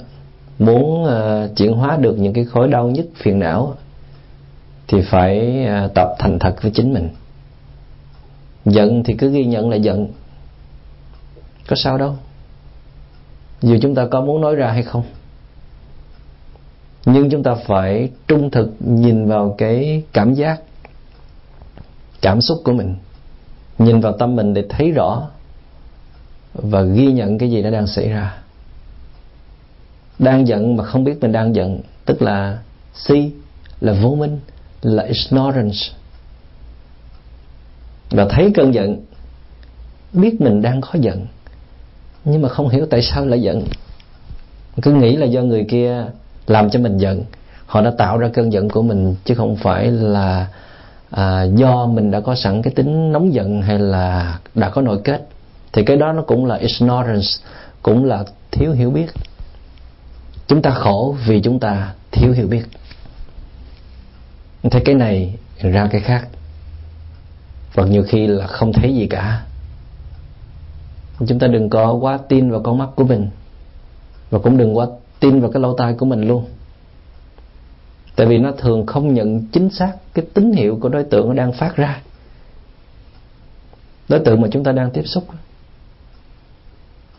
muốn 0.59 1.05
ờ, 1.05 1.49
chuyển 1.55 1.73
hóa 1.73 1.97
được 1.97 2.15
những 2.19 2.33
cái 2.33 2.45
khối 2.45 2.67
đau 2.67 2.87
nhất 2.87 3.05
phiền 3.15 3.39
não, 3.39 3.75
thì 4.87 5.01
phải 5.01 5.65
ờ, 5.65 5.87
tập 5.95 6.09
thành 6.19 6.39
thật 6.39 6.55
với 6.61 6.71
chính 6.75 6.93
mình 6.93 7.09
giận 8.65 9.03
thì 9.03 9.13
cứ 9.13 9.31
ghi 9.31 9.45
nhận 9.45 9.69
là 9.69 9.75
giận. 9.75 10.07
Có 11.67 11.75
sao 11.75 11.97
đâu. 11.97 12.15
Dù 13.61 13.77
chúng 13.81 13.95
ta 13.95 14.07
có 14.11 14.21
muốn 14.21 14.41
nói 14.41 14.55
ra 14.55 14.71
hay 14.71 14.83
không. 14.83 15.03
Nhưng 17.05 17.29
chúng 17.29 17.43
ta 17.43 17.55
phải 17.55 18.09
trung 18.27 18.51
thực 18.51 18.69
nhìn 18.79 19.27
vào 19.27 19.55
cái 19.57 20.03
cảm 20.13 20.33
giác, 20.33 20.61
cảm 22.21 22.41
xúc 22.41 22.57
của 22.63 22.73
mình. 22.73 22.95
Nhìn 23.77 23.99
vào 23.99 24.17
tâm 24.17 24.35
mình 24.35 24.53
để 24.53 24.65
thấy 24.69 24.91
rõ 24.91 25.29
và 26.53 26.81
ghi 26.81 27.11
nhận 27.11 27.37
cái 27.37 27.49
gì 27.49 27.61
nó 27.61 27.69
đang 27.69 27.87
xảy 27.87 28.09
ra. 28.09 28.37
Đang 30.19 30.47
giận 30.47 30.77
mà 30.77 30.83
không 30.83 31.03
biết 31.03 31.17
mình 31.21 31.31
đang 31.31 31.55
giận, 31.55 31.81
tức 32.05 32.21
là 32.21 32.59
si, 32.93 33.31
là 33.81 33.93
vô 33.93 34.15
minh, 34.15 34.39
là 34.81 35.03
ignorance 35.03 35.77
và 38.19 38.25
thấy 38.29 38.51
cơn 38.55 38.73
giận 38.73 39.05
biết 40.13 40.41
mình 40.41 40.61
đang 40.61 40.81
có 40.81 40.89
giận 40.93 41.25
nhưng 42.25 42.41
mà 42.41 42.49
không 42.49 42.69
hiểu 42.69 42.85
tại 42.89 43.01
sao 43.01 43.25
lại 43.25 43.41
giận. 43.41 43.63
Cứ 44.81 44.93
nghĩ 44.93 45.15
là 45.15 45.25
do 45.25 45.41
người 45.41 45.65
kia 45.69 46.05
làm 46.47 46.69
cho 46.69 46.79
mình 46.79 46.97
giận 46.97 47.23
họ 47.65 47.81
đã 47.81 47.91
tạo 47.97 48.17
ra 48.17 48.29
cơn 48.33 48.53
giận 48.53 48.69
của 48.69 48.81
mình 48.81 49.15
chứ 49.25 49.35
không 49.35 49.55
phải 49.55 49.91
là 49.91 50.47
à, 51.09 51.43
do 51.43 51.85
mình 51.85 52.11
đã 52.11 52.19
có 52.19 52.35
sẵn 52.35 52.61
cái 52.61 52.73
tính 52.73 53.11
nóng 53.11 53.33
giận 53.33 53.61
hay 53.61 53.79
là 53.79 54.39
đã 54.55 54.69
có 54.69 54.81
nội 54.81 55.01
kết. 55.03 55.27
Thì 55.73 55.83
cái 55.83 55.97
đó 55.97 56.13
nó 56.13 56.21
cũng 56.21 56.45
là 56.45 56.55
ignorance 56.55 57.27
cũng 57.81 58.05
là 58.05 58.23
thiếu 58.51 58.71
hiểu 58.71 58.91
biết. 58.91 59.07
Chúng 60.47 60.61
ta 60.61 60.71
khổ 60.71 61.15
vì 61.25 61.41
chúng 61.41 61.59
ta 61.59 61.93
thiếu 62.11 62.31
hiểu 62.31 62.47
biết. 62.47 62.63
Thấy 64.71 64.81
cái 64.85 64.95
này 64.95 65.35
ra 65.61 65.87
cái 65.91 66.01
khác 66.01 66.27
hoặc 67.79 67.85
nhiều 67.85 68.03
khi 68.03 68.27
là 68.27 68.47
không 68.47 68.73
thấy 68.73 68.95
gì 68.95 69.07
cả. 69.07 69.45
Chúng 71.27 71.39
ta 71.39 71.47
đừng 71.47 71.69
có 71.69 71.93
quá 71.93 72.19
tin 72.29 72.51
vào 72.51 72.61
con 72.63 72.77
mắt 72.77 72.89
của 72.95 73.03
mình. 73.03 73.29
Và 74.29 74.39
cũng 74.39 74.57
đừng 74.57 74.77
quá 74.77 74.87
tin 75.19 75.41
vào 75.41 75.51
cái 75.51 75.61
lỗ 75.61 75.73
tai 75.73 75.93
của 75.93 76.05
mình 76.05 76.27
luôn. 76.27 76.45
Tại 78.15 78.27
vì 78.27 78.37
nó 78.37 78.51
thường 78.51 78.85
không 78.85 79.13
nhận 79.13 79.45
chính 79.51 79.69
xác 79.69 79.93
cái 80.13 80.25
tín 80.33 80.51
hiệu 80.51 80.77
của 80.81 80.89
đối 80.89 81.03
tượng 81.03 81.27
nó 81.27 81.33
đang 81.33 81.53
phát 81.53 81.75
ra. 81.75 82.01
Đối 84.09 84.19
tượng 84.19 84.41
mà 84.41 84.47
chúng 84.51 84.63
ta 84.63 84.71
đang 84.71 84.91
tiếp 84.91 85.03
xúc. 85.05 85.23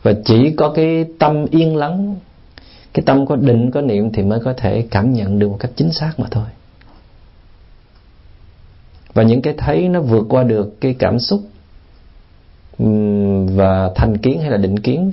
Và 0.02 0.12
chỉ 0.24 0.50
có 0.56 0.72
cái 0.74 1.04
tâm 1.18 1.46
yên 1.50 1.76
lắng, 1.76 2.16
cái 2.92 3.02
tâm 3.06 3.26
có 3.26 3.36
định, 3.36 3.70
có 3.70 3.80
niệm 3.80 4.12
thì 4.12 4.22
mới 4.22 4.40
có 4.44 4.54
thể 4.56 4.86
cảm 4.90 5.12
nhận 5.12 5.38
được 5.38 5.48
một 5.48 5.56
cách 5.60 5.70
chính 5.76 5.92
xác 5.92 6.12
mà 6.20 6.26
thôi 6.30 6.46
và 9.14 9.22
những 9.22 9.42
cái 9.42 9.54
thấy 9.58 9.88
nó 9.88 10.00
vượt 10.00 10.26
qua 10.28 10.42
được 10.42 10.80
cái 10.80 10.94
cảm 10.98 11.18
xúc 11.18 11.40
và 13.46 13.90
thành 13.94 14.18
kiến 14.18 14.40
hay 14.40 14.50
là 14.50 14.56
định 14.56 14.78
kiến, 14.78 15.12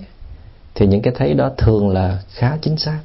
thì 0.76 0.88
những 0.88 1.02
cái 1.02 1.14
thấy 1.18 1.34
đó 1.34 1.52
thường 1.58 1.90
là 1.90 2.24
khá 2.30 2.58
chính 2.62 2.78
xác. 2.78 3.00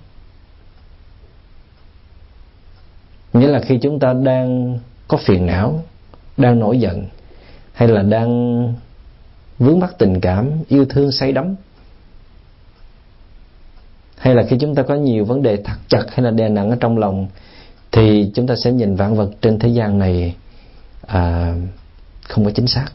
Nghĩa 3.32 3.48
là 3.48 3.60
khi 3.60 3.78
chúng 3.82 3.98
ta 3.98 4.12
đang 4.12 4.78
có 5.08 5.16
phiền 5.16 5.46
não, 5.46 5.82
đang 6.36 6.58
nổi 6.58 6.78
giận, 6.78 7.04
hay 7.72 7.88
là 7.88 8.02
đang 8.02 8.74
vướng 9.58 9.80
mắc 9.80 9.94
tình 9.98 10.20
cảm, 10.20 10.50
yêu 10.68 10.84
thương 10.84 11.12
say 11.12 11.32
đắm, 11.32 11.54
hay 14.16 14.34
là 14.34 14.42
khi 14.42 14.56
chúng 14.60 14.74
ta 14.74 14.82
có 14.82 14.94
nhiều 14.94 15.24
vấn 15.24 15.42
đề 15.42 15.56
thắt 15.56 15.78
chặt 15.88 16.04
hay 16.08 16.24
là 16.24 16.30
đè 16.30 16.48
nặng 16.48 16.70
ở 16.70 16.76
trong 16.80 16.98
lòng, 16.98 17.28
thì 17.92 18.30
chúng 18.34 18.46
ta 18.46 18.56
sẽ 18.56 18.72
nhìn 18.72 18.94
vạn 18.94 19.14
vật 19.14 19.30
trên 19.40 19.58
thế 19.58 19.68
gian 19.68 19.98
này 19.98 20.34
à, 21.06 21.54
không 22.28 22.44
có 22.44 22.50
chính 22.54 22.66
xác. 22.66 22.86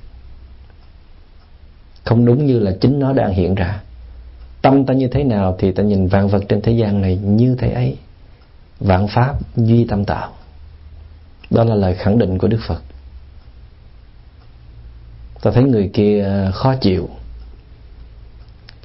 Không 2.03 2.25
đúng 2.25 2.45
như 2.45 2.59
là 2.59 2.71
chính 2.81 2.99
nó 2.99 3.13
đang 3.13 3.33
hiện 3.33 3.55
ra. 3.55 3.81
Tâm 4.61 4.85
ta 4.85 4.93
như 4.93 5.07
thế 5.07 5.23
nào 5.23 5.55
thì 5.59 5.71
ta 5.71 5.83
nhìn 5.83 6.07
vạn 6.07 6.27
vật 6.27 6.43
trên 6.49 6.61
thế 6.61 6.71
gian 6.71 7.01
này 7.01 7.15
như 7.17 7.55
thế 7.59 7.71
ấy. 7.71 7.97
Vạn 8.79 9.07
pháp 9.07 9.35
duy 9.55 9.85
tâm 9.85 10.05
tạo. 10.05 10.33
Đó 11.49 11.63
là 11.63 11.75
lời 11.75 11.95
khẳng 11.95 12.19
định 12.19 12.37
của 12.37 12.47
đức 12.47 12.59
phật. 12.67 12.81
Ta 15.41 15.51
thấy 15.51 15.63
người 15.63 15.89
kia 15.93 16.23
à, 16.23 16.51
khó 16.51 16.75
chịu 16.75 17.09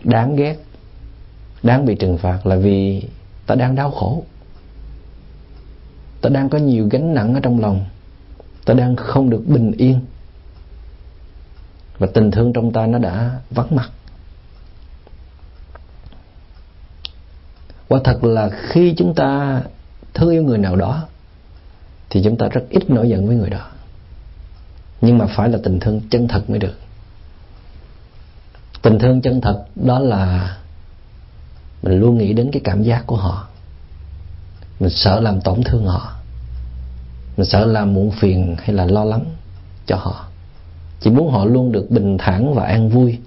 đáng 0.04 0.36
ghét 0.36 0.56
đáng 1.62 1.86
bị 1.86 1.94
trừng 1.94 2.18
phạt 2.18 2.46
là 2.46 2.56
vì 2.56 3.02
ta 3.46 3.54
đang 3.54 3.74
đau 3.74 3.90
khổ. 3.90 4.24
Ta 6.20 6.28
đang 6.28 6.48
có 6.48 6.58
nhiều 6.58 6.88
gánh 6.90 7.14
nặng 7.14 7.34
ở 7.34 7.40
trong 7.40 7.60
lòng 7.60 7.84
ta 8.64 8.74
đang 8.74 8.96
không 8.96 9.30
được 9.30 9.42
bình 9.46 9.72
yên. 9.72 10.00
Và 11.98 12.06
tình 12.14 12.30
thương 12.30 12.52
trong 12.52 12.72
ta 12.72 12.86
nó 12.86 12.98
đã 12.98 13.40
vắng 13.50 13.76
mặt. 13.76 13.90
Quả 17.88 18.00
thật 18.04 18.24
là 18.24 18.50
khi 18.68 18.94
chúng 18.96 19.14
ta 19.14 19.62
thương 20.14 20.30
yêu 20.30 20.42
người 20.42 20.58
nào 20.58 20.76
đó, 20.76 21.04
thì 22.10 22.22
chúng 22.24 22.36
ta 22.36 22.48
rất 22.48 22.62
ít 22.70 22.90
nổi 22.90 23.08
giận 23.08 23.26
với 23.26 23.36
người 23.36 23.50
đó. 23.50 23.66
Nhưng 25.00 25.18
mà 25.18 25.26
phải 25.26 25.48
là 25.48 25.58
tình 25.64 25.80
thương 25.80 26.00
chân 26.10 26.28
thật 26.28 26.50
mới 26.50 26.58
được. 26.58 26.78
Tình 28.82 28.98
thương 28.98 29.22
chân 29.22 29.40
thật 29.40 29.64
đó 29.74 29.98
là 29.98 30.56
mình 31.82 32.00
luôn 32.00 32.18
nghĩ 32.18 32.32
đến 32.32 32.50
cái 32.52 32.60
cảm 32.64 32.82
giác 32.82 33.06
của 33.06 33.16
họ. 33.16 33.48
Mình 34.80 34.90
sợ 34.90 35.20
làm 35.20 35.40
tổn 35.40 35.62
thương 35.62 35.86
họ 35.86 36.11
mình 37.36 37.46
sợ 37.46 37.66
làm 37.66 37.94
muộn 37.94 38.10
phiền 38.10 38.56
hay 38.58 38.76
là 38.76 38.86
lo 38.86 39.04
lắng 39.04 39.24
cho 39.86 39.96
họ. 39.96 40.26
Chỉ 41.00 41.10
muốn 41.10 41.30
họ 41.30 41.44
luôn 41.44 41.72
được 41.72 41.90
bình 41.90 42.18
thản 42.18 42.54
và 42.54 42.64
an 42.64 42.88
vui. 42.88 43.18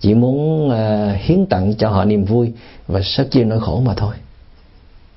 Chỉ 0.00 0.14
muốn 0.14 0.68
uh, 0.68 1.20
hiến 1.20 1.46
tặng 1.46 1.74
cho 1.74 1.88
họ 1.88 2.04
niềm 2.04 2.24
vui 2.24 2.52
và 2.86 3.00
sớt 3.02 3.30
chia 3.30 3.44
nỗi 3.44 3.60
khổ 3.60 3.80
mà 3.80 3.94
thôi. 3.94 4.14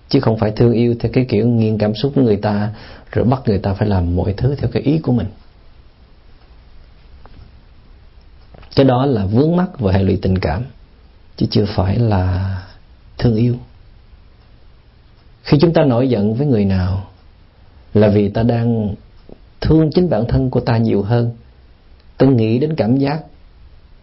Chứ 0.09 0.19
không 0.19 0.38
phải 0.38 0.51
thương 0.51 0.74
yêu 0.74 0.95
theo 1.00 1.12
cái 1.13 1.25
kiểu 1.29 1.47
nghiêng 1.47 1.77
cảm 1.77 1.95
xúc 1.95 2.12
của 2.15 2.21
người 2.21 2.38
ta 2.38 2.69
rồi 3.12 3.25
bắt 3.25 3.41
người 3.45 3.57
ta 3.57 3.74
phải 3.74 3.88
làm 3.88 4.15
mọi 4.15 4.33
thứ 4.33 4.55
theo 4.55 4.69
cái 4.74 4.83
ý 4.83 4.97
của 4.97 5.12
mình. 5.12 5.27
Cái 8.75 8.86
đó 8.86 9.05
là 9.05 9.25
vướng 9.25 9.55
mắc 9.55 9.79
và 9.79 9.93
hệ 9.93 10.03
lụy 10.03 10.19
tình 10.21 10.39
cảm 10.39 10.63
chứ 11.38 11.45
chưa 11.50 11.65
phải 11.65 12.00
là 12.00 12.55
thương 13.17 13.36
yêu. 13.36 13.55
Khi 15.43 15.57
chúng 15.62 15.74
ta 15.74 15.83
nổi 15.83 16.09
giận 16.09 16.33
với 16.33 16.47
người 16.47 16.65
nào 16.65 17.07
là 17.94 18.08
vì 18.08 18.29
ta 18.29 18.44
đang 18.44 18.96
thương 19.62 19.89
chính 19.91 20.10
bản 20.10 20.25
thân 20.27 20.50
của 20.50 20.60
ta 20.60 20.77
nhiều 20.77 21.01
hơn. 21.01 21.32
Ta 22.17 22.25
nghĩ 22.25 22.60
đến 22.60 22.75
cảm 22.75 22.98
giác 22.98 23.20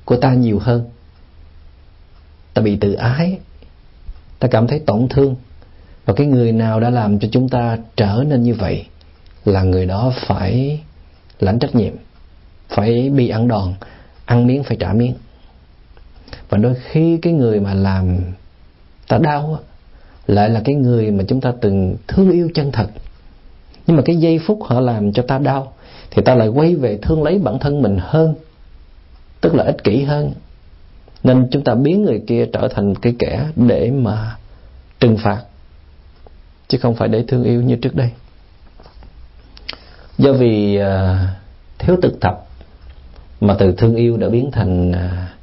của 0.05 0.17
ta 0.17 0.35
nhiều 0.35 0.59
hơn. 0.59 0.85
Ta 2.55 2.63
bị 2.63 2.77
tự 2.77 2.93
ái. 2.93 3.39
Ta 4.39 4.49
cảm 4.49 4.67
thấy 4.67 4.79
tổn 4.79 5.09
thương. 5.09 5.37
Và 6.05 6.15
cái 6.15 6.27
người 6.27 6.53
nào 6.53 6.81
đã 6.81 6.91
làm 6.91 7.19
cho 7.19 7.29
chúng 7.33 7.49
ta 7.49 7.79
trở 7.97 8.25
nên 8.29 8.43
như 8.43 8.55
vậy 8.55 8.87
là 9.45 9.63
người 9.63 9.87
đó 9.87 10.13
phải 10.27 10.81
lãnh 11.41 11.59
trách 11.59 11.75
nhiệm, 11.75 11.93
phải 12.69 13.11
bị 13.11 13.29
ăn 13.29 13.49
đòn, 13.49 13.75
ăn 14.25 14.47
miếng 14.47 14.63
phải 14.63 14.77
trả 14.81 14.93
miếng. 14.93 15.15
Và 16.49 16.59
đôi 16.59 16.75
khi 16.75 17.19
cái 17.23 17.33
người 17.33 17.61
mà 17.61 17.75
làm 17.75 18.19
ta 19.09 19.19
đau 19.19 19.59
lại 20.27 20.51
là 20.51 20.61
cái 20.65 20.75
người 20.75 21.11
mà 21.11 21.25
chúng 21.29 21.41
ta 21.41 21.53
từng 21.61 21.97
thương 22.09 22.31
yêu 22.31 22.49
chân 22.55 22.73
thật 22.73 22.89
nhưng 23.87 23.97
mà 23.97 24.03
cái 24.07 24.17
giây 24.17 24.41
phút 24.47 24.59
họ 24.63 24.81
làm 24.81 25.13
cho 25.13 25.23
ta 25.23 25.39
đau 25.39 25.73
thì 26.11 26.23
ta 26.23 26.35
lại 26.35 26.49
quay 26.49 26.75
về 26.75 26.99
thương 27.03 27.23
lấy 27.23 27.39
bản 27.39 27.59
thân 27.59 27.83
mình 27.83 27.99
hơn 28.01 28.35
tức 29.45 29.55
là 29.55 29.65
ích 29.65 29.85
kỷ 29.85 30.03
hơn. 30.03 30.33
Nên 31.23 31.49
chúng 31.51 31.65
ta 31.65 31.75
biến 31.75 32.05
người 32.05 32.23
kia 32.27 32.47
trở 32.53 32.69
thành 32.69 32.95
cái 32.95 33.15
kẻ 33.19 33.47
để 33.57 33.91
mà 33.91 34.37
trừng 35.01 35.17
phạt 35.17 35.43
chứ 36.69 36.79
không 36.79 36.95
phải 36.95 37.09
để 37.09 37.25
thương 37.29 37.45
yêu 37.45 37.63
như 37.63 37.77
trước 37.77 37.95
đây. 37.95 38.11
Do 40.19 40.33
vì 40.33 40.77
à, 40.77 41.27
thiếu 41.79 41.97
thực 42.03 42.21
tập 42.21 42.47
mà 43.41 43.57
từ 43.59 43.73
thương 43.73 43.95
yêu 43.95 44.17
đã 44.17 44.29
biến 44.29 44.51
thành 44.53 44.93
à, 44.93 45.35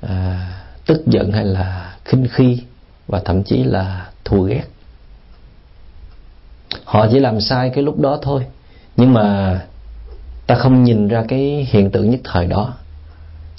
à, 0.00 0.48
tức 0.86 1.06
giận 1.06 1.32
hay 1.32 1.44
là 1.44 1.96
khinh 2.04 2.26
khi 2.30 2.62
và 3.06 3.20
thậm 3.24 3.42
chí 3.42 3.64
là 3.64 4.10
thù 4.24 4.42
ghét 4.42 4.64
họ 6.84 7.06
chỉ 7.10 7.18
làm 7.18 7.40
sai 7.40 7.70
cái 7.70 7.84
lúc 7.84 8.00
đó 8.00 8.18
thôi. 8.22 8.46
Nhưng 8.96 9.12
mà 9.12 9.60
ta 10.46 10.54
không 10.54 10.84
nhìn 10.84 11.08
ra 11.08 11.24
cái 11.28 11.66
hiện 11.70 11.90
tượng 11.90 12.10
nhất 12.10 12.20
thời 12.24 12.46
đó. 12.46 12.74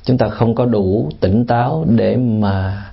Chúng 0.03 0.17
ta 0.17 0.29
không 0.29 0.55
có 0.55 0.65
đủ 0.65 1.09
tỉnh 1.19 1.45
táo 1.45 1.85
để 1.89 2.17
mà 2.17 2.85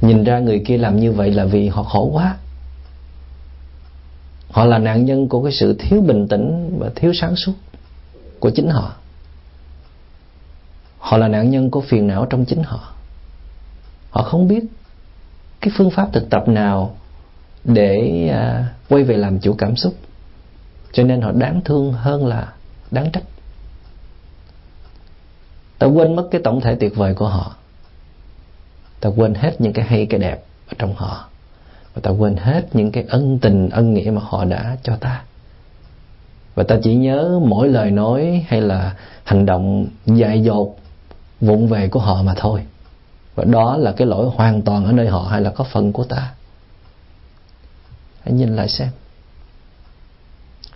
nhìn 0.00 0.24
ra 0.24 0.38
người 0.38 0.62
kia 0.66 0.78
làm 0.78 1.00
như 1.00 1.12
vậy 1.12 1.30
là 1.30 1.44
vì 1.44 1.68
họ 1.68 1.82
khổ 1.82 2.10
quá. 2.12 2.36
Họ 4.50 4.64
là 4.64 4.78
nạn 4.78 5.04
nhân 5.04 5.28
của 5.28 5.42
cái 5.42 5.52
sự 5.52 5.76
thiếu 5.78 6.00
bình 6.00 6.28
tĩnh 6.28 6.76
và 6.78 6.90
thiếu 6.96 7.12
sáng 7.20 7.36
suốt 7.36 7.52
của 8.38 8.50
chính 8.50 8.68
họ. 8.68 8.92
Họ 10.98 11.16
là 11.16 11.28
nạn 11.28 11.50
nhân 11.50 11.70
của 11.70 11.80
phiền 11.80 12.06
não 12.06 12.26
trong 12.30 12.44
chính 12.44 12.62
họ. 12.62 12.92
Họ 14.10 14.22
không 14.22 14.48
biết 14.48 14.64
cái 15.60 15.72
phương 15.76 15.90
pháp 15.90 16.08
thực 16.12 16.30
tập 16.30 16.48
nào 16.48 16.96
để 17.64 18.28
à, 18.32 18.64
quay 18.88 19.02
về 19.02 19.16
làm 19.16 19.38
chủ 19.38 19.54
cảm 19.54 19.76
xúc. 19.76 19.94
Cho 20.92 21.02
nên 21.02 21.20
họ 21.20 21.32
đáng 21.32 21.60
thương 21.64 21.92
hơn 21.92 22.26
là 22.26 22.52
đáng 22.90 23.10
trách. 23.10 23.24
Ta 25.78 25.86
quên 25.86 26.16
mất 26.16 26.28
cái 26.30 26.40
tổng 26.44 26.60
thể 26.60 26.74
tuyệt 26.74 26.96
vời 26.96 27.14
của 27.14 27.28
họ. 27.28 27.54
Ta 29.00 29.10
quên 29.16 29.34
hết 29.34 29.60
những 29.60 29.72
cái 29.72 29.84
hay 29.84 30.06
cái 30.06 30.20
đẹp 30.20 30.44
ở 30.68 30.74
trong 30.78 30.94
họ. 30.94 31.28
Và 31.94 32.00
ta 32.02 32.10
quên 32.10 32.36
hết 32.36 32.76
những 32.76 32.92
cái 32.92 33.04
ân 33.08 33.38
tình 33.38 33.70
ân 33.70 33.94
nghĩa 33.94 34.10
mà 34.10 34.20
họ 34.24 34.44
đã 34.44 34.76
cho 34.82 34.96
ta. 34.96 35.22
Và 36.54 36.62
ta 36.62 36.76
chỉ 36.82 36.94
nhớ 36.94 37.40
mỗi 37.44 37.68
lời 37.68 37.90
nói 37.90 38.44
hay 38.48 38.60
là 38.60 38.94
hành 39.24 39.46
động 39.46 39.86
dại 40.06 40.42
dột 40.42 40.76
vụng 41.40 41.68
về 41.68 41.88
của 41.88 42.00
họ 42.00 42.22
mà 42.22 42.34
thôi. 42.36 42.62
Và 43.34 43.44
đó 43.44 43.76
là 43.76 43.92
cái 43.92 44.06
lỗi 44.06 44.30
hoàn 44.34 44.62
toàn 44.62 44.84
ở 44.84 44.92
nơi 44.92 45.08
họ 45.08 45.22
hay 45.30 45.40
là 45.40 45.50
có 45.50 45.64
phần 45.64 45.92
của 45.92 46.04
ta 46.04 46.34
hãy 48.24 48.34
nhìn 48.34 48.56
lại 48.56 48.68
xem. 48.68 48.88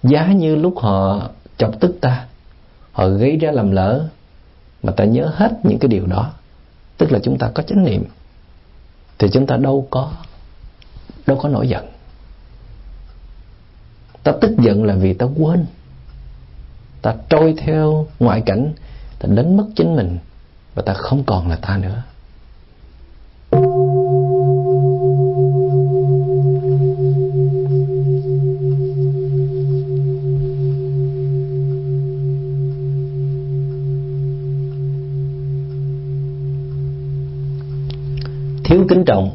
Giá 0.03 0.33
như 0.33 0.57
lúc 0.57 0.75
họ 0.79 1.29
chọc 1.59 1.81
tức 1.81 1.99
ta, 2.01 2.27
họ 2.93 3.09
gây 3.09 3.37
ra 3.37 3.51
làm 3.51 3.71
lỡ, 3.71 4.09
mà 4.83 4.93
ta 4.93 5.05
nhớ 5.05 5.33
hết 5.35 5.53
những 5.63 5.79
cái 5.79 5.89
điều 5.89 6.07
đó. 6.07 6.33
Tức 6.99 7.13
là 7.13 7.19
chúng 7.23 7.39
ta 7.39 7.51
có 7.55 7.63
chánh 7.63 7.85
niệm, 7.85 8.05
thì 9.19 9.29
chúng 9.33 9.47
ta 9.47 9.57
đâu 9.57 9.87
có 9.91 10.13
đâu 11.27 11.39
có 11.43 11.49
nổi 11.49 11.69
giận. 11.69 11.87
Ta 14.23 14.33
tức 14.41 14.51
giận 14.59 14.85
là 14.85 14.95
vì 14.95 15.15
ta 15.15 15.27
quên. 15.39 15.67
Ta 17.03 17.15
trôi 17.29 17.55
theo 17.59 18.07
ngoại 18.19 18.41
cảnh, 18.47 18.73
ta 19.19 19.29
đánh 19.35 19.57
mất 19.57 19.67
chính 19.77 19.97
mình, 19.97 20.19
và 20.75 20.83
ta 20.83 20.95
không 20.95 21.25
còn 21.25 21.49
là 21.49 21.57
ta 21.57 21.77
nữa. 21.77 22.03
Thiếu 38.85 38.97
kính 38.97 39.05
trọng 39.05 39.31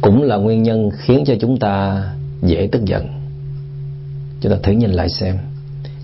cũng 0.00 0.22
là 0.22 0.36
nguyên 0.36 0.62
nhân 0.62 0.90
khiến 0.98 1.24
cho 1.26 1.34
chúng 1.40 1.58
ta 1.58 2.04
dễ 2.42 2.68
tức 2.72 2.84
giận. 2.84 3.06
Chúng 4.40 4.52
ta 4.52 4.58
thử 4.62 4.72
nhìn 4.72 4.90
lại 4.90 5.08
xem. 5.08 5.38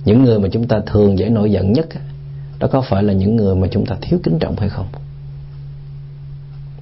Những 0.05 0.25
người 0.25 0.39
mà 0.39 0.49
chúng 0.53 0.69
ta 0.69 0.81
thường 0.87 1.19
dễ 1.19 1.29
nổi 1.29 1.51
giận 1.51 1.73
nhất 1.73 1.87
đó 2.59 2.69
có 2.73 2.81
phải 2.81 3.03
là 3.03 3.13
những 3.13 3.37
người 3.37 3.55
mà 3.55 3.69
chúng 3.71 3.87
ta 3.87 3.97
thiếu 4.01 4.19
kính 4.23 4.39
trọng 4.39 4.57
hay 4.57 4.69
không? 4.69 4.87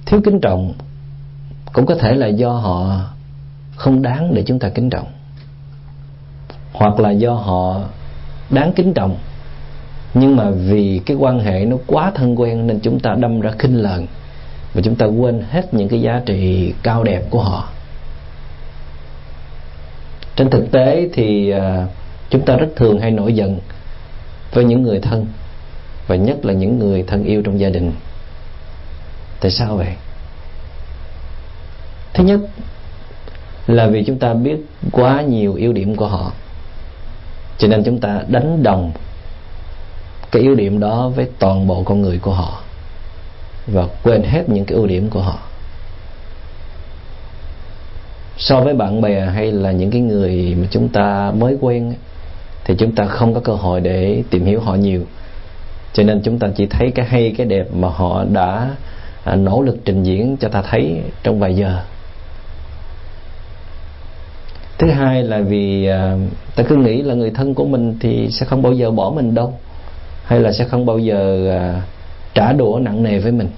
Thiếu 0.05 0.21
kính 0.25 0.39
trọng 0.41 0.73
cũng 1.73 1.85
có 1.85 1.95
thể 1.95 2.15
là 2.15 2.27
do 2.27 2.51
họ 2.51 3.01
không 3.75 4.01
đáng 4.01 4.33
để 4.33 4.43
chúng 4.45 4.59
ta 4.59 4.69
kính 4.69 4.89
trọng. 4.89 5.07
Hoặc 6.73 6.99
là 6.99 7.11
do 7.11 7.33
họ 7.33 7.81
đáng 8.49 8.73
kính 8.75 8.93
trọng, 8.93 9.17
nhưng 10.13 10.35
mà 10.35 10.49
vì 10.51 11.01
cái 11.05 11.17
quan 11.17 11.39
hệ 11.39 11.65
nó 11.65 11.77
quá 11.87 12.11
thân 12.15 12.39
quen 12.39 12.67
nên 12.67 12.79
chúng 12.79 12.99
ta 12.99 13.15
đâm 13.19 13.39
ra 13.39 13.51
khinh 13.59 13.81
lờn 13.81 14.05
và 14.75 14.81
chúng 14.81 14.95
ta 14.95 15.05
quên 15.05 15.43
hết 15.51 15.73
những 15.73 15.89
cái 15.89 16.01
giá 16.01 16.21
trị 16.25 16.73
cao 16.83 17.03
đẹp 17.03 17.21
của 17.29 17.43
họ. 17.43 17.69
Trên 20.35 20.49
thực 20.49 20.71
tế 20.71 21.09
thì 21.13 21.49
à, 21.49 21.87
chúng 22.29 22.45
ta 22.45 22.55
rất 22.55 22.67
thường 22.75 22.99
hay 22.99 23.11
nổi 23.11 23.33
giận 23.33 23.59
với 24.51 24.63
những 24.63 24.83
người 24.83 24.99
thân, 24.99 25.25
và 26.07 26.15
nhất 26.15 26.45
là 26.45 26.53
những 26.53 26.79
người 26.79 27.03
thân 27.03 27.23
yêu 27.23 27.41
trong 27.41 27.59
gia 27.59 27.69
đình. 27.69 27.91
Tại 29.39 29.51
sao 29.51 29.75
vậy? 29.75 29.93
Thứ 32.13 32.23
nhất 32.23 32.39
là 33.67 33.87
vì 33.87 34.03
chúng 34.03 34.19
ta 34.19 34.33
biết 34.33 34.57
quá 34.91 35.21
nhiều 35.21 35.55
ưu 35.55 35.73
điểm 35.73 35.95
của 35.95 36.07
họ, 36.07 36.31
cho 37.57 37.67
nên 37.67 37.83
chúng 37.83 37.99
ta 37.99 38.21
đánh 38.27 38.63
đồng 38.63 38.91
cái 40.31 40.43
ưu 40.43 40.55
điểm 40.55 40.79
đó 40.79 41.09
với 41.09 41.29
toàn 41.39 41.67
bộ 41.67 41.83
con 41.83 42.01
người 42.01 42.19
của 42.19 42.33
họ 42.33 42.61
và 43.67 43.87
quên 44.03 44.23
hết 44.23 44.49
những 44.49 44.65
cái 44.65 44.75
ưu 44.75 44.87
điểm 44.87 45.09
của 45.09 45.21
họ. 45.21 45.39
So 48.37 48.61
với 48.61 48.73
bạn 48.73 49.01
bè 49.01 49.25
hay 49.25 49.51
là 49.51 49.71
những 49.71 49.91
cái 49.91 50.01
người 50.01 50.55
mà 50.61 50.67
chúng 50.71 50.89
ta 50.89 51.31
mới 51.31 51.57
quen 51.61 51.93
thì 52.65 52.75
chúng 52.77 52.95
ta 52.95 53.05
không 53.05 53.33
có 53.33 53.39
cơ 53.39 53.53
hội 53.53 53.81
để 53.81 54.23
tìm 54.29 54.45
hiểu 54.45 54.59
họ 54.59 54.75
nhiều. 54.75 55.01
Cho 55.93 56.03
nên 56.03 56.21
chúng 56.23 56.39
ta 56.39 56.47
chỉ 56.55 56.65
thấy 56.65 56.91
cái 56.91 57.05
hay, 57.05 57.33
cái 57.37 57.47
đẹp 57.47 57.67
mà 57.73 57.87
họ 57.87 58.23
đã 58.33 58.75
à, 59.23 59.35
nỗ 59.35 59.61
lực 59.61 59.77
trình 59.85 60.03
diễn 60.03 60.37
cho 60.37 60.49
ta 60.49 60.61
thấy 60.61 61.01
trong 61.23 61.39
vài 61.39 61.55
giờ. 61.55 61.81
Thứ 64.77 64.91
hai 64.91 65.23
là 65.23 65.39
vì 65.39 65.85
à, 65.85 66.17
ta 66.55 66.63
cứ 66.63 66.75
nghĩ 66.75 67.01
là 67.01 67.13
người 67.13 67.31
thân 67.31 67.53
của 67.53 67.65
mình 67.65 67.97
thì 67.99 68.27
sẽ 68.31 68.45
không 68.45 68.61
bao 68.61 68.73
giờ 68.73 68.91
bỏ 68.91 69.09
mình 69.15 69.35
đâu, 69.35 69.53
hay 70.23 70.39
là 70.39 70.51
sẽ 70.51 70.65
không 70.65 70.85
bao 70.85 70.99
giờ 70.99 71.49
à, 71.51 71.81
trả 72.35 72.53
đũa 72.53 72.79
nặng 72.79 73.03
nề 73.03 73.19
với 73.19 73.31
mình. 73.31 73.49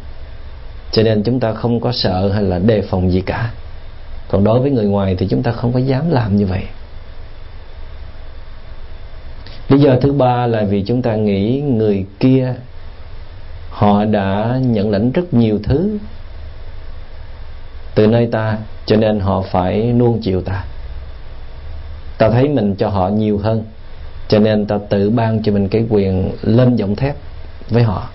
Cho 0.91 1.03
nên 1.03 1.23
chúng 1.23 1.39
ta 1.39 1.53
không 1.53 1.79
có 1.79 1.91
sợ 1.91 2.31
hay 2.33 2.43
là 2.43 2.59
đề 2.59 2.81
phòng 2.81 3.11
gì 3.11 3.21
cả. 3.21 3.51
Còn 4.29 4.43
đối 4.43 4.59
với 4.59 4.71
người 4.71 4.85
ngoài 4.85 5.15
thì 5.19 5.27
chúng 5.29 5.43
ta 5.43 5.51
không 5.51 5.73
có 5.73 5.79
dám 5.79 6.09
làm 6.09 6.37
như 6.37 6.45
vậy. 6.45 6.63
Lý 9.69 9.79
do 9.79 9.95
thứ 10.01 10.11
ba 10.13 10.47
là 10.47 10.63
vì 10.63 10.83
chúng 10.87 11.01
ta 11.01 11.15
nghĩ 11.15 11.61
người 11.61 12.05
kia, 12.19 12.53
họ 13.69 14.05
đã 14.05 14.59
nhận 14.61 14.91
lãnh 14.91 15.11
rất 15.11 15.33
nhiều 15.33 15.59
thứ 15.63 15.97
từ 17.95 18.07
nơi 18.07 18.27
ta, 18.31 18.57
cho 18.85 18.95
nên 18.95 19.19
họ 19.19 19.41
phải 19.41 19.93
nuông 19.93 20.19
chiều 20.21 20.41
ta. 20.41 20.63
Ta 22.17 22.29
thấy 22.29 22.49
mình 22.49 22.75
cho 22.75 22.89
họ 22.89 23.09
nhiều 23.09 23.37
hơn, 23.37 23.63
cho 24.27 24.39
nên 24.39 24.65
ta 24.65 24.77
tự 24.89 25.09
ban 25.09 25.43
cho 25.43 25.51
mình 25.51 25.67
cái 25.67 25.85
quyền 25.89 26.31
lên 26.41 26.75
giọng 26.75 26.95
thép 26.95 27.15
với 27.69 27.83
họ 27.83 28.09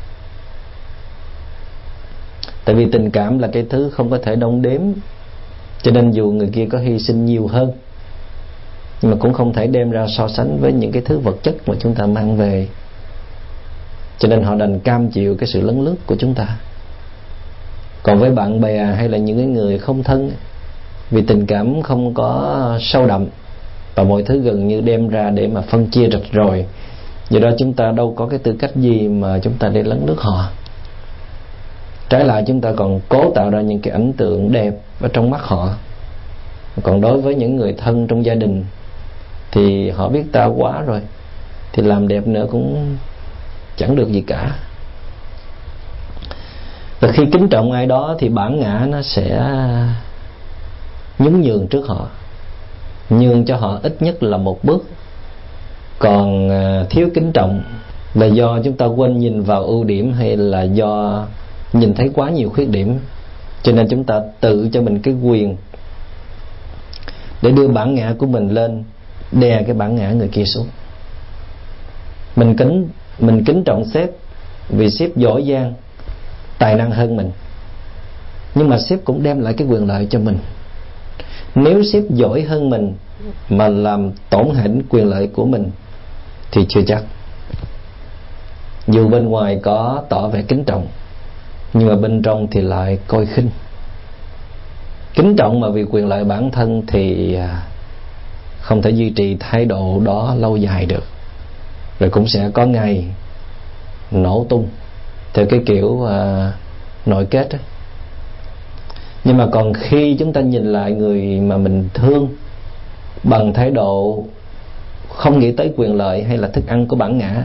tại 2.64 2.74
vì 2.74 2.86
tình 2.92 3.10
cảm 3.10 3.38
là 3.38 3.48
cái 3.48 3.66
thứ 3.70 3.90
không 3.90 4.10
có 4.10 4.18
thể 4.22 4.36
đong 4.36 4.62
đếm. 4.62 4.80
Cho 5.82 5.90
nên 5.90 6.10
dù 6.10 6.30
người 6.30 6.48
kia 6.52 6.66
có 6.70 6.78
hy 6.78 6.98
sinh 6.98 7.24
nhiều 7.26 7.46
hơn, 7.46 7.72
nhưng 9.02 9.10
mà 9.10 9.16
cũng 9.20 9.32
không 9.32 9.52
thể 9.52 9.66
đem 9.66 9.90
ra 9.90 10.06
so 10.08 10.28
sánh 10.28 10.58
với 10.60 10.72
những 10.72 10.92
cái 10.92 11.02
thứ 11.04 11.18
vật 11.18 11.36
chất 11.42 11.68
mà 11.68 11.74
chúng 11.78 11.94
ta 11.94 12.06
mang 12.06 12.36
về. 12.36 12.68
Cho 14.18 14.28
nên 14.28 14.42
họ 14.42 14.54
đành 14.54 14.80
cam 14.80 15.08
chịu 15.08 15.36
cái 15.38 15.48
sự 15.48 15.60
lấn 15.60 15.84
lướt 15.84 15.96
của 16.06 16.16
chúng 16.18 16.34
ta. 16.34 16.56
Còn 18.02 18.18
với 18.18 18.30
bạn 18.30 18.60
bè 18.60 18.84
hay 18.84 19.08
là 19.08 19.18
những 19.18 19.36
cái 19.36 19.46
người 19.46 19.78
không 19.78 20.02
thân, 20.02 20.32
vì 21.10 21.22
tình 21.22 21.46
cảm 21.46 21.82
không 21.82 22.14
có 22.14 22.78
sâu 22.80 23.06
đậm 23.06 23.26
và 23.94 24.02
mọi 24.04 24.22
thứ 24.22 24.40
gần 24.40 24.68
như 24.68 24.80
đem 24.80 25.08
ra 25.08 25.30
để 25.30 25.46
mà 25.46 25.60
phân 25.60 25.86
chia 25.86 26.08
rạch 26.12 26.32
rồi 26.32 26.66
do 27.30 27.40
đó 27.40 27.50
chúng 27.58 27.72
ta 27.72 27.92
đâu 27.92 28.14
có 28.16 28.26
cái 28.26 28.38
tư 28.38 28.56
cách 28.58 28.76
gì 28.76 29.08
mà 29.08 29.38
chúng 29.38 29.52
ta 29.58 29.68
để 29.68 29.82
lấn 29.82 30.06
lướt 30.06 30.16
họ 30.18 30.50
trái 32.12 32.24
lại 32.24 32.44
chúng 32.46 32.60
ta 32.60 32.72
còn 32.76 33.00
cố 33.08 33.30
tạo 33.34 33.50
ra 33.50 33.60
những 33.60 33.80
cái 33.80 33.92
ấn 33.92 34.12
tượng 34.12 34.52
đẹp 34.52 34.74
ở 35.00 35.08
trong 35.12 35.30
mắt 35.30 35.40
họ. 35.42 35.68
Còn 36.82 37.00
đối 37.00 37.20
với 37.20 37.34
những 37.34 37.56
người 37.56 37.72
thân 37.72 38.06
trong 38.06 38.24
gia 38.24 38.34
đình 38.34 38.64
thì 39.50 39.90
họ 39.90 40.08
biết 40.08 40.24
ta 40.32 40.44
quá 40.44 40.82
rồi, 40.86 41.00
thì 41.72 41.82
làm 41.82 42.08
đẹp 42.08 42.26
nữa 42.26 42.46
cũng 42.50 42.96
chẳng 43.76 43.96
được 43.96 44.08
gì 44.12 44.20
cả. 44.26 44.56
Và 47.00 47.12
khi 47.12 47.22
kính 47.32 47.48
trọng 47.48 47.72
ai 47.72 47.86
đó 47.86 48.16
thì 48.18 48.28
bản 48.28 48.60
ngã 48.60 48.86
nó 48.88 49.02
sẽ 49.02 49.50
nhún 51.18 51.40
nhường 51.40 51.66
trước 51.66 51.88
họ. 51.88 52.06
Nhường 53.10 53.44
cho 53.44 53.56
họ 53.56 53.78
ít 53.82 53.96
nhất 54.02 54.22
là 54.22 54.36
một 54.36 54.64
bước. 54.64 54.84
Còn 55.98 56.50
à, 56.50 56.84
thiếu 56.90 57.08
kính 57.14 57.32
trọng 57.32 57.62
là 58.14 58.26
do 58.26 58.58
chúng 58.64 58.76
ta 58.76 58.86
quên 58.86 59.18
nhìn 59.18 59.42
vào 59.42 59.64
ưu 59.64 59.84
điểm 59.84 60.12
hay 60.12 60.36
là 60.36 60.62
do 60.62 61.24
nhìn 61.72 61.94
thấy 61.94 62.10
quá 62.14 62.30
nhiều 62.30 62.50
khuyết 62.50 62.68
điểm, 62.68 62.98
cho 63.62 63.72
nên 63.72 63.88
chúng 63.90 64.04
ta 64.04 64.20
tự 64.40 64.68
cho 64.72 64.82
mình 64.82 65.02
cái 65.02 65.14
quyền 65.14 65.56
để 67.42 67.50
đưa 67.50 67.68
bản 67.68 67.94
ngã 67.94 68.14
của 68.18 68.26
mình 68.26 68.48
lên, 68.48 68.84
đè 69.32 69.62
cái 69.62 69.74
bản 69.74 69.96
ngã 69.96 70.12
người 70.12 70.28
kia 70.28 70.44
xuống. 70.44 70.66
Mình 72.36 72.56
kính 72.56 72.88
mình 73.18 73.44
kính 73.44 73.64
trọng 73.64 73.84
sếp 73.84 74.10
vì 74.68 74.90
sếp 74.90 75.16
giỏi 75.16 75.44
giang, 75.48 75.74
tài 76.58 76.74
năng 76.74 76.90
hơn 76.90 77.16
mình. 77.16 77.30
Nhưng 78.54 78.68
mà 78.68 78.78
sếp 78.78 79.04
cũng 79.04 79.22
đem 79.22 79.40
lại 79.40 79.54
cái 79.54 79.68
quyền 79.68 79.86
lợi 79.86 80.06
cho 80.10 80.18
mình. 80.18 80.38
Nếu 81.54 81.82
sếp 81.82 82.02
giỏi 82.10 82.42
hơn 82.42 82.70
mình 82.70 82.94
mà 83.48 83.68
làm 83.68 84.10
tổn 84.30 84.54
hại 84.54 84.68
quyền 84.88 85.10
lợi 85.10 85.26
của 85.26 85.44
mình 85.44 85.70
thì 86.50 86.66
chưa 86.68 86.82
chắc. 86.86 87.02
Dù 88.88 89.08
bên 89.08 89.28
ngoài 89.28 89.60
có 89.62 90.02
tỏ 90.08 90.28
vẻ 90.28 90.42
kính 90.42 90.64
trọng 90.64 90.86
nhưng 91.72 91.88
mà 91.88 91.96
bên 91.96 92.22
trong 92.22 92.46
thì 92.50 92.60
lại 92.60 92.98
coi 93.06 93.26
khinh. 93.26 93.50
Kính 95.14 95.36
trọng 95.36 95.60
mà 95.60 95.68
vì 95.68 95.84
quyền 95.84 96.08
lợi 96.08 96.24
bản 96.24 96.50
thân 96.50 96.82
thì 96.86 97.34
à, 97.34 97.62
không 98.60 98.82
thể 98.82 98.90
duy 98.90 99.10
trì 99.10 99.36
thái 99.40 99.64
độ 99.64 100.00
đó 100.04 100.34
lâu 100.38 100.56
dài 100.56 100.86
được. 100.86 101.04
Rồi 101.98 102.10
cũng 102.10 102.28
sẽ 102.28 102.50
có 102.54 102.66
ngày 102.66 103.04
nổ 104.10 104.46
tung 104.48 104.68
theo 105.34 105.46
cái 105.46 105.60
kiểu 105.66 105.86
uh, 105.86 106.08
nội 107.06 107.26
kết 107.30 107.50
ấy. 107.50 107.60
nhưng 109.24 109.36
mà 109.36 109.46
còn 109.52 109.72
khi 109.74 110.16
chúng 110.18 110.32
ta 110.32 110.40
nhìn 110.40 110.72
lại 110.72 110.92
người 110.92 111.40
mà 111.40 111.56
mình 111.56 111.88
thương 111.94 112.28
bằng 113.22 113.52
thái 113.52 113.70
độ 113.70 114.24
không 115.08 115.38
nghĩ 115.38 115.52
tới 115.52 115.72
quyền 115.76 115.94
lợi 115.96 116.22
hay 116.22 116.38
là 116.38 116.48
thức 116.48 116.66
ăn 116.66 116.86
của 116.88 116.96
bản 116.96 117.18
ngã 117.18 117.42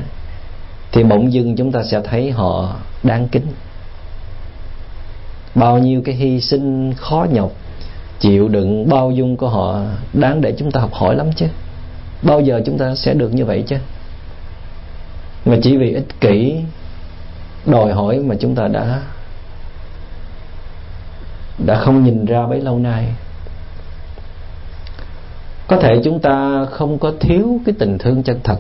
thì 0.92 1.04
bỗng 1.04 1.34
dưng 1.34 1.56
chúng 1.56 1.72
ta 1.72 1.84
sẽ 1.84 2.02
thấy 2.04 2.32
họ 2.32 2.76
đáng 3.04 3.28
kính 3.28 3.46
bao 5.58 5.78
nhiêu 5.78 6.02
cái 6.06 6.15
hy 6.15 6.41
sinh 6.41 6.93
khó 6.93 7.28
nhọc, 7.32 7.52
chịu 8.20 8.48
đựng 8.48 8.89
bao 8.89 9.12
dung 9.12 9.38
của 9.38 9.50
họ, 9.50 9.82
đáng 10.13 10.41
để 10.41 10.54
chúng 10.58 10.72
ta 10.72 10.80
học 10.80 10.93
hỏi 10.93 11.15
lắm 11.15 11.28
chứ. 11.36 11.46
Bao 12.22 12.41
giờ 12.41 12.62
chúng 12.65 12.78
ta 12.78 12.96
sẽ 12.96 13.13
được 13.13 13.34
như 13.34 13.46
vậy 13.46 13.63
chứ? 13.67 13.76
Mà 15.46 15.56
chỉ 15.63 15.78
vì 15.78 15.93
ích 15.93 16.22
kỷ, 16.22 16.56
đòi 17.65 17.93
hỏi 17.93 18.20
mà 18.20 18.36
chúng 18.39 18.56
ta 18.56 18.67
đã 18.67 19.02
đã 21.65 21.76
không 21.76 22.04
nhìn 22.04 22.26
ra 22.26 22.48
bấy 22.48 22.62
lâu 22.62 22.80
nay. 22.80 23.06
Có 25.67 25.78
thể 25.78 26.02
chúng 26.04 26.20
ta 26.20 26.65
không 26.65 27.00
có 27.00 27.12
thiếu 27.20 27.60
cái 27.65 27.76
tình 27.80 27.98
thương 27.98 28.24
chân 28.24 28.39
thật 28.43 28.58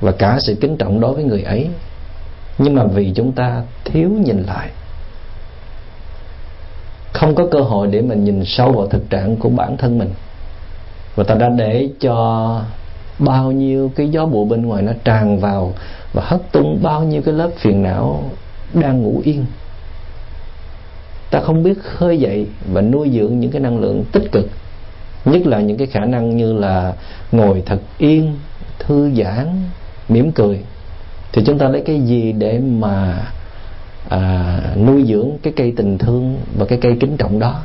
và 0.00 0.12
cả 0.12 0.38
sự 0.40 0.56
kính 0.60 0.76
trọng 0.76 1.00
đối 1.00 1.14
với 1.14 1.24
người 1.24 1.42
ấy, 1.42 1.68
nhưng 2.58 2.74
mà 2.74 2.84
vì 2.84 3.12
chúng 3.14 3.32
ta 3.32 3.62
thiếu 3.84 4.10
nhìn 4.24 4.42
lại 4.42 4.68
không 7.12 7.34
có 7.34 7.46
cơ 7.50 7.60
hội 7.60 7.86
để 7.86 8.02
mình 8.02 8.24
nhìn 8.24 8.44
sâu 8.44 8.72
vào 8.72 8.86
thực 8.86 9.10
trạng 9.10 9.36
của 9.36 9.48
bản 9.48 9.76
thân 9.76 9.98
mình. 9.98 10.10
Và 11.14 11.24
ta 11.24 11.34
đã 11.34 11.48
để 11.48 11.88
cho 12.00 12.60
bao 13.18 13.52
nhiêu 13.52 13.92
cái 13.96 14.08
gió 14.08 14.26
bụi 14.26 14.48
bên 14.48 14.66
ngoài 14.66 14.82
nó 14.82 14.92
tràn 15.04 15.38
vào 15.38 15.72
và 16.12 16.22
hất 16.26 16.52
tung 16.52 16.78
bao 16.82 17.04
nhiêu 17.04 17.22
cái 17.22 17.34
lớp 17.34 17.50
phiền 17.56 17.82
não 17.82 18.22
đang 18.74 19.02
ngủ 19.02 19.20
yên. 19.24 19.44
Ta 21.30 21.40
không 21.40 21.62
biết 21.62 21.78
khơi 21.82 22.18
dậy 22.18 22.46
và 22.72 22.80
nuôi 22.80 23.10
dưỡng 23.10 23.40
những 23.40 23.50
cái 23.50 23.60
năng 23.60 23.78
lượng 23.78 24.04
tích 24.12 24.32
cực, 24.32 24.50
nhất 25.24 25.46
là 25.46 25.60
những 25.60 25.76
cái 25.76 25.86
khả 25.86 26.04
năng 26.04 26.36
như 26.36 26.52
là 26.52 26.92
ngồi 27.32 27.62
thật 27.66 27.78
yên, 27.98 28.36
thư 28.78 29.10
giãn, 29.14 29.46
mỉm 30.08 30.32
cười. 30.32 30.60
Thì 31.32 31.42
chúng 31.46 31.58
ta 31.58 31.68
lấy 31.68 31.82
cái 31.86 32.00
gì 32.00 32.32
để 32.32 32.58
mà 32.58 33.24
à, 34.08 34.60
nuôi 34.76 35.04
dưỡng 35.08 35.30
cái 35.42 35.52
cây 35.56 35.72
tình 35.76 35.98
thương 35.98 36.38
và 36.58 36.66
cái 36.66 36.78
cây 36.82 36.96
kính 37.00 37.16
trọng 37.16 37.38
đó. 37.38 37.60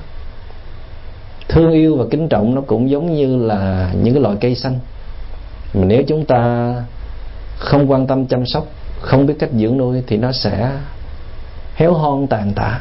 Thương 1.48 1.72
yêu 1.72 1.96
và 1.98 2.06
kính 2.12 2.30
trọng 2.30 2.56
nó 2.56 2.62
cũng 2.62 2.90
giống 2.90 3.14
như 3.14 3.38
là 3.38 3.92
những 4.02 4.14
cái 4.14 4.24
loại 4.24 4.36
cây 4.42 4.56
xanh. 4.56 4.80
Mà 5.74 5.86
nếu 5.86 6.04
chúng 6.08 6.26
ta 6.26 6.74
không 7.58 7.92
quan 7.92 8.08
tâm 8.08 8.26
chăm 8.26 8.46
sóc 8.46 8.68
không 9.02 9.26
biết 9.26 9.34
cách 9.40 9.50
dưỡng 9.54 9.78
nuôi 9.78 10.04
thì 10.08 10.18
nó 10.18 10.32
sẽ 10.32 10.72
héo 11.76 11.94
hon 11.94 12.28
tàn 12.28 12.54
tạ. 12.54 12.80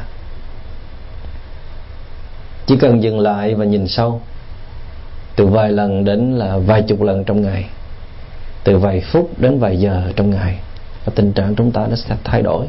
Chỉ 2.65 2.77
cần 2.77 3.03
dừng 3.03 3.19
lại 3.19 3.55
và 3.55 3.65
nhìn 3.65 3.87
sâu 3.87 4.21
từ 5.35 5.47
vài 5.47 5.71
lần 5.71 6.05
đến 6.05 6.33
là 6.37 6.57
vài 6.57 6.81
chục 6.81 7.01
lần 7.01 7.23
trong 7.23 7.41
ngày 7.41 7.65
từ 8.63 8.77
vài 8.77 9.01
phút 9.01 9.29
đến 9.37 9.59
vài 9.59 9.79
giờ 9.79 10.11
trong 10.15 10.29
ngày 10.29 10.59
và 11.05 11.13
tình 11.15 11.33
trạng 11.33 11.55
chúng 11.55 11.71
ta 11.71 11.87
nó 11.89 11.95
sẽ 11.95 12.15
thay 12.23 12.41
đổi 12.41 12.65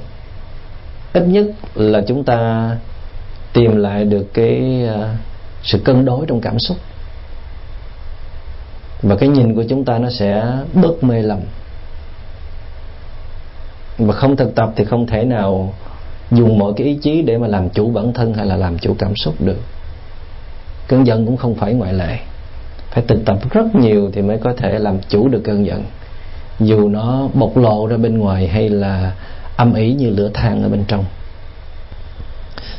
ít 1.14 1.22
nhất 1.26 1.46
là 1.74 2.02
chúng 2.06 2.24
ta 2.24 2.70
tìm 3.52 3.76
lại 3.76 4.04
được 4.04 4.34
cái 4.34 4.84
à, 4.88 5.16
sự 5.62 5.78
cân 5.84 6.04
đối 6.04 6.26
trong 6.26 6.40
cảm 6.40 6.58
xúc. 6.58 6.76
Và 9.02 9.16
cái 9.16 9.28
nhìn 9.28 9.54
của 9.54 9.64
chúng 9.68 9.84
ta 9.84 9.98
nó 9.98 10.10
sẽ 10.10 10.46
bớt 10.72 11.04
mê 11.04 11.22
lầm. 11.22 11.38
Và 13.98 14.12
không 14.14 14.36
thực 14.36 14.54
tập 14.54 14.72
thì 14.76 14.84
không 14.84 15.06
thể 15.06 15.24
nào 15.24 15.74
dùng 16.30 16.58
mọi 16.58 16.72
cái 16.76 16.86
ý 16.86 16.98
chí 17.02 17.22
để 17.22 17.38
mà 17.38 17.46
làm 17.46 17.68
chủ 17.68 17.90
bản 17.90 18.12
thân 18.12 18.34
hay 18.34 18.46
là 18.46 18.56
làm 18.56 18.78
chủ 18.78 18.96
cảm 18.98 19.16
xúc 19.16 19.34
được. 19.40 19.58
Cơn 20.88 21.06
giận 21.06 21.26
cũng 21.26 21.36
không 21.36 21.54
phải 21.54 21.74
ngoại 21.74 21.92
lệ. 21.92 22.18
Phải 22.90 23.04
thực 23.08 23.24
tập 23.24 23.38
rất 23.50 23.74
nhiều 23.74 24.10
thì 24.12 24.22
mới 24.22 24.38
có 24.38 24.52
thể 24.56 24.78
làm 24.78 24.98
chủ 25.08 25.28
được 25.28 25.40
cơn 25.44 25.66
giận. 25.66 25.84
Dù 26.60 26.88
nó 26.88 27.28
bộc 27.34 27.56
lộ 27.56 27.86
ra 27.86 27.96
bên 27.96 28.18
ngoài 28.18 28.48
hay 28.48 28.68
là 28.68 29.12
âm 29.56 29.74
ỉ 29.74 29.92
như 29.92 30.10
lửa 30.10 30.30
than 30.34 30.62
ở 30.62 30.68
bên 30.68 30.84
trong. 30.88 31.04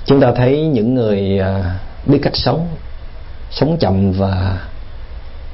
Chúng 0.05 0.21
ta 0.21 0.31
thấy 0.35 0.61
những 0.61 0.95
người 0.95 1.39
à, 1.39 1.79
biết 2.05 2.19
cách 2.23 2.35
sống 2.35 2.67
sống 3.51 3.77
chậm 3.79 4.11
và 4.11 4.59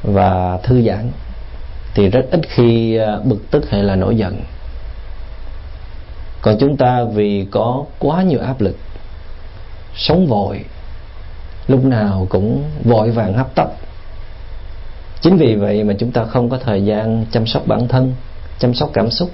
và 0.03 0.57
thư 0.63 0.81
giãn 0.81 1.11
thì 1.93 2.09
rất 2.09 2.25
ít 2.31 2.41
khi 2.49 2.95
à, 2.97 3.17
bực 3.23 3.51
tức 3.51 3.69
hay 3.69 3.83
là 3.83 3.95
nổi 3.95 4.15
giận. 4.15 4.41
Còn 6.41 6.57
chúng 6.59 6.77
ta 6.77 7.03
vì 7.03 7.47
có 7.51 7.85
quá 7.99 8.23
nhiều 8.23 8.39
áp 8.39 8.61
lực, 8.61 8.75
sống 9.95 10.27
vội, 10.27 10.65
lúc 11.67 11.85
nào 11.85 12.27
cũng 12.29 12.63
vội 12.83 13.11
vàng 13.11 13.33
hấp 13.33 13.55
tấp. 13.55 13.67
Chính 15.21 15.37
vì 15.37 15.55
vậy 15.55 15.83
mà 15.83 15.93
chúng 15.99 16.11
ta 16.11 16.23
không 16.23 16.49
có 16.49 16.57
thời 16.57 16.85
gian 16.85 17.25
chăm 17.31 17.47
sóc 17.47 17.67
bản 17.67 17.87
thân, 17.87 18.13
chăm 18.59 18.73
sóc 18.73 18.89
cảm 18.93 19.09
xúc 19.09 19.29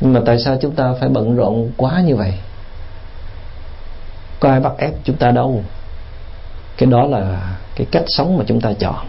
nhưng 0.00 0.12
mà 0.12 0.20
tại 0.26 0.38
sao 0.38 0.56
chúng 0.60 0.74
ta 0.74 0.94
phải 1.00 1.08
bận 1.08 1.36
rộn 1.36 1.70
quá 1.76 2.00
như 2.00 2.16
vậy? 2.16 2.32
Có 4.40 4.50
ai 4.50 4.60
bắt 4.60 4.72
ép 4.78 4.92
chúng 5.04 5.16
ta 5.16 5.30
đâu. 5.30 5.62
Cái 6.76 6.86
đó 6.90 7.06
là 7.06 7.56
cái 7.76 7.86
cách 7.90 8.04
sống 8.06 8.38
mà 8.38 8.44
chúng 8.46 8.60
ta 8.60 8.72
chọn. 8.72 9.06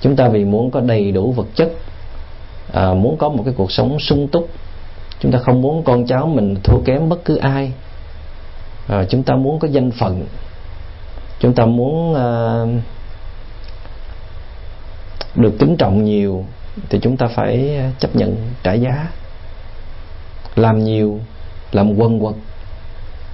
Chúng 0.00 0.16
ta 0.16 0.28
vì 0.28 0.44
muốn 0.44 0.70
có 0.70 0.80
đầy 0.80 1.12
đủ 1.12 1.32
vật 1.32 1.46
chất 1.54 1.70
à, 2.72 2.94
muốn 2.94 3.16
có 3.16 3.28
một 3.28 3.42
cái 3.44 3.54
cuộc 3.56 3.72
sống 3.72 3.98
sung 3.98 4.28
túc 4.28 4.48
chúng 5.20 5.32
ta 5.32 5.38
không 5.38 5.62
muốn 5.62 5.84
con 5.84 6.06
cháu 6.06 6.26
mình 6.26 6.56
thua 6.64 6.80
kém 6.84 7.08
bất 7.08 7.24
cứ 7.24 7.36
ai. 7.36 7.72
À, 8.88 9.04
chúng 9.08 9.22
ta 9.22 9.34
muốn 9.34 9.58
có 9.58 9.68
danh 9.68 9.90
phận. 9.90 10.26
Chúng 11.40 11.54
ta 11.54 11.64
muốn 11.64 12.14
à, 12.14 12.64
được 15.34 15.52
kính 15.58 15.76
trọng 15.76 16.04
nhiều 16.04 16.44
thì 16.88 16.98
chúng 17.02 17.16
ta 17.16 17.26
phải 17.26 17.80
chấp 17.98 18.16
nhận 18.16 18.36
trả 18.62 18.72
giá. 18.72 19.08
Làm 20.56 20.84
nhiều, 20.84 21.20
làm 21.72 21.94
quần 21.94 22.20
quật, 22.20 22.34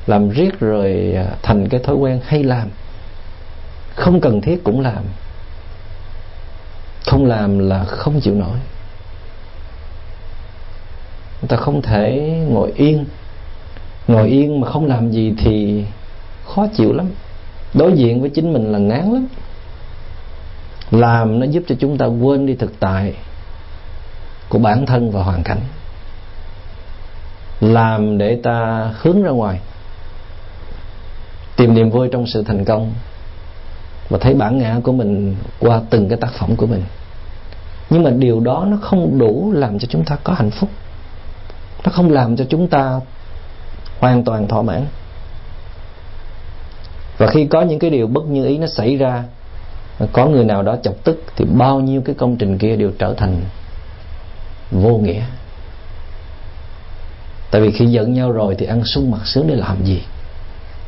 làm 0.06 0.28
riết 0.28 0.60
rồi 0.60 1.12
à, 1.16 1.26
thành 1.42 1.68
cái 1.68 1.80
thói 1.80 1.96
quen 1.96 2.20
hay 2.26 2.42
làm. 2.42 2.68
Không 3.94 4.20
cần 4.20 4.40
thiết 4.40 4.64
cũng 4.64 4.80
làm. 4.80 5.04
Không 7.06 7.26
làm 7.26 7.58
là 7.58 7.84
không 7.84 8.20
chịu 8.20 8.34
nổi. 8.34 8.58
Người 11.40 11.48
ta 11.48 11.56
không 11.56 11.82
thể 11.82 12.20
ngồi 12.48 12.72
yên. 12.76 13.04
Ngồi 14.08 14.28
yên 14.28 14.60
mà 14.60 14.68
không 14.70 14.86
làm 14.86 15.10
gì 15.10 15.34
thì 15.38 15.84
khó 16.44 16.66
chịu 16.76 16.92
lắm. 16.92 17.06
Đối 17.74 17.92
diện 17.92 18.20
với 18.20 18.30
chính 18.30 18.52
mình 18.52 18.72
là 18.72 18.78
ngán 18.78 19.12
lắm 19.12 19.26
làm 20.90 21.40
nó 21.40 21.46
giúp 21.46 21.62
cho 21.68 21.74
chúng 21.78 21.98
ta 21.98 22.06
quên 22.06 22.46
đi 22.46 22.54
thực 22.54 22.80
tại 22.80 23.14
của 24.48 24.58
bản 24.58 24.86
thân 24.86 25.10
và 25.10 25.22
hoàn 25.22 25.42
cảnh. 25.42 25.60
Làm 27.60 28.18
để 28.18 28.40
ta 28.42 28.90
hướng 29.00 29.22
ra 29.22 29.30
ngoài, 29.30 29.60
tìm 31.56 31.74
niềm 31.74 31.90
vui 31.90 32.08
trong 32.12 32.26
sự 32.26 32.42
thành 32.42 32.64
công 32.64 32.92
và 34.08 34.18
thấy 34.18 34.34
bản 34.34 34.58
ngã 34.58 34.80
của 34.82 34.92
mình 34.92 35.36
qua 35.58 35.80
từng 35.90 36.08
cái 36.08 36.18
tác 36.20 36.32
phẩm 36.38 36.56
của 36.56 36.66
mình. 36.66 36.82
Nhưng 37.90 38.02
mà 38.02 38.10
điều 38.10 38.40
đó 38.40 38.64
nó 38.68 38.76
không 38.82 39.18
đủ 39.18 39.52
làm 39.54 39.78
cho 39.78 39.86
chúng 39.90 40.04
ta 40.04 40.16
có 40.24 40.32
hạnh 40.32 40.50
phúc. 40.50 40.70
Nó 41.84 41.92
không 41.92 42.10
làm 42.10 42.36
cho 42.36 42.44
chúng 42.48 42.68
ta 42.68 43.00
hoàn 43.98 44.24
toàn 44.24 44.48
thỏa 44.48 44.62
mãn. 44.62 44.86
Và 47.18 47.26
khi 47.26 47.46
có 47.46 47.62
những 47.62 47.78
cái 47.78 47.90
điều 47.90 48.06
bất 48.06 48.24
như 48.24 48.46
ý 48.46 48.58
nó 48.58 48.66
xảy 48.66 48.96
ra 48.96 49.24
có 50.12 50.26
người 50.26 50.44
nào 50.44 50.62
đó 50.62 50.76
chọc 50.82 50.94
tức 51.04 51.24
thì 51.36 51.44
bao 51.44 51.80
nhiêu 51.80 52.02
cái 52.04 52.14
công 52.14 52.36
trình 52.36 52.58
kia 52.58 52.76
đều 52.76 52.90
trở 52.98 53.14
thành 53.14 53.40
vô 54.70 54.98
nghĩa. 54.98 55.22
Tại 57.50 57.60
vì 57.60 57.70
khi 57.70 57.86
giận 57.86 58.12
nhau 58.12 58.32
rồi 58.32 58.54
thì 58.58 58.66
ăn 58.66 58.84
sung 58.84 59.10
mặt 59.10 59.20
sướng 59.24 59.46
để 59.46 59.54
làm 59.54 59.84
gì? 59.84 60.02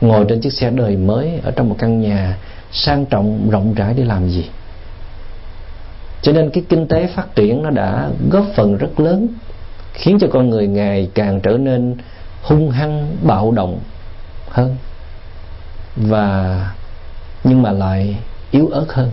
Ngồi 0.01 0.25
trên 0.29 0.41
chiếc 0.41 0.53
xe 0.53 0.71
đời 0.71 0.97
mới 0.97 1.41
ở 1.45 1.51
trong 1.51 1.69
một 1.69 1.77
căn 1.79 2.01
nhà 2.01 2.37
sang 2.73 3.07
trọng, 3.07 3.51
rộng 3.51 3.75
rãi 3.75 3.95
để 3.97 4.05
làm 4.05 4.29
gì? 4.29 4.49
Cho 6.23 6.33
nên 6.33 6.51
cái 6.51 6.65
kinh 6.69 6.89
tế 6.89 7.07
phát 7.07 7.35
triển 7.35 7.63
nó 7.63 7.71
đã 7.71 8.09
góp 8.31 8.45
phần 8.57 8.77
rất 8.77 9.01
lớn, 9.01 9.29
khiến 9.93 10.19
cho 10.21 10.27
con 10.33 10.51
người 10.51 10.67
ngày 10.67 11.11
càng 11.15 11.41
trở 11.41 11.51
nên 11.51 11.97
hung 12.43 12.71
hăng, 12.71 13.17
bạo 13.23 13.51
động 13.51 13.81
hơn. 14.51 14.77
Và, 15.97 16.71
nhưng 17.45 17.63
mà 17.63 17.73
lại 17.73 18.17
yếu 18.51 18.69
ớt 18.69 18.87
hơn. 18.89 19.11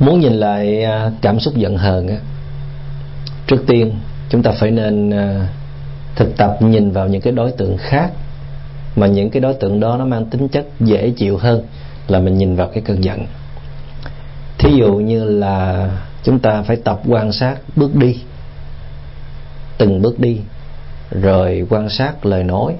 Muốn 0.00 0.20
nhìn 0.20 0.32
lại 0.32 0.84
à, 0.84 1.10
cảm 1.22 1.40
xúc 1.40 1.56
giận 1.56 1.76
hờn 1.76 2.08
á 2.08 2.16
trước 3.46 3.64
tiên 3.66 3.92
chúng 4.28 4.42
ta 4.42 4.50
phải 4.60 4.70
nên 4.70 5.10
ờ, 5.10 5.46
thực 6.16 6.36
tập 6.36 6.56
nhìn 6.60 6.90
vào 6.90 7.08
những 7.08 7.20
cái 7.20 7.32
đối 7.32 7.52
tượng 7.52 7.76
khác. 7.78 8.10
Mà 8.96 9.06
những 9.06 9.30
cái 9.30 9.40
đối 9.40 9.54
tượng 9.54 9.80
đó 9.80 9.96
nó 9.96 10.04
mang 10.04 10.26
tính 10.26 10.48
chất 10.48 10.66
dễ 10.80 11.10
chịu 11.16 11.36
hơn 11.36 11.62
là 12.08 12.18
mình 12.18 12.38
nhìn 12.38 12.56
vào 12.56 12.68
cái 12.68 12.82
cơn 12.86 13.04
giận. 13.04 13.26
Thí 14.58 14.70
dụ 14.76 14.94
như 14.94 15.24
là 15.24 15.88
chúng 16.22 16.38
ta 16.38 16.62
phải 16.62 16.76
tập 16.76 17.00
quan 17.08 17.32
sát 17.32 17.56
bước 17.76 17.94
đi 17.94 18.16
từng 19.78 20.02
bước 20.02 20.20
đi 20.20 20.40
rồi 21.10 21.66
quan 21.70 21.88
sát 21.88 22.26
lời 22.26 22.44
nói. 22.44 22.74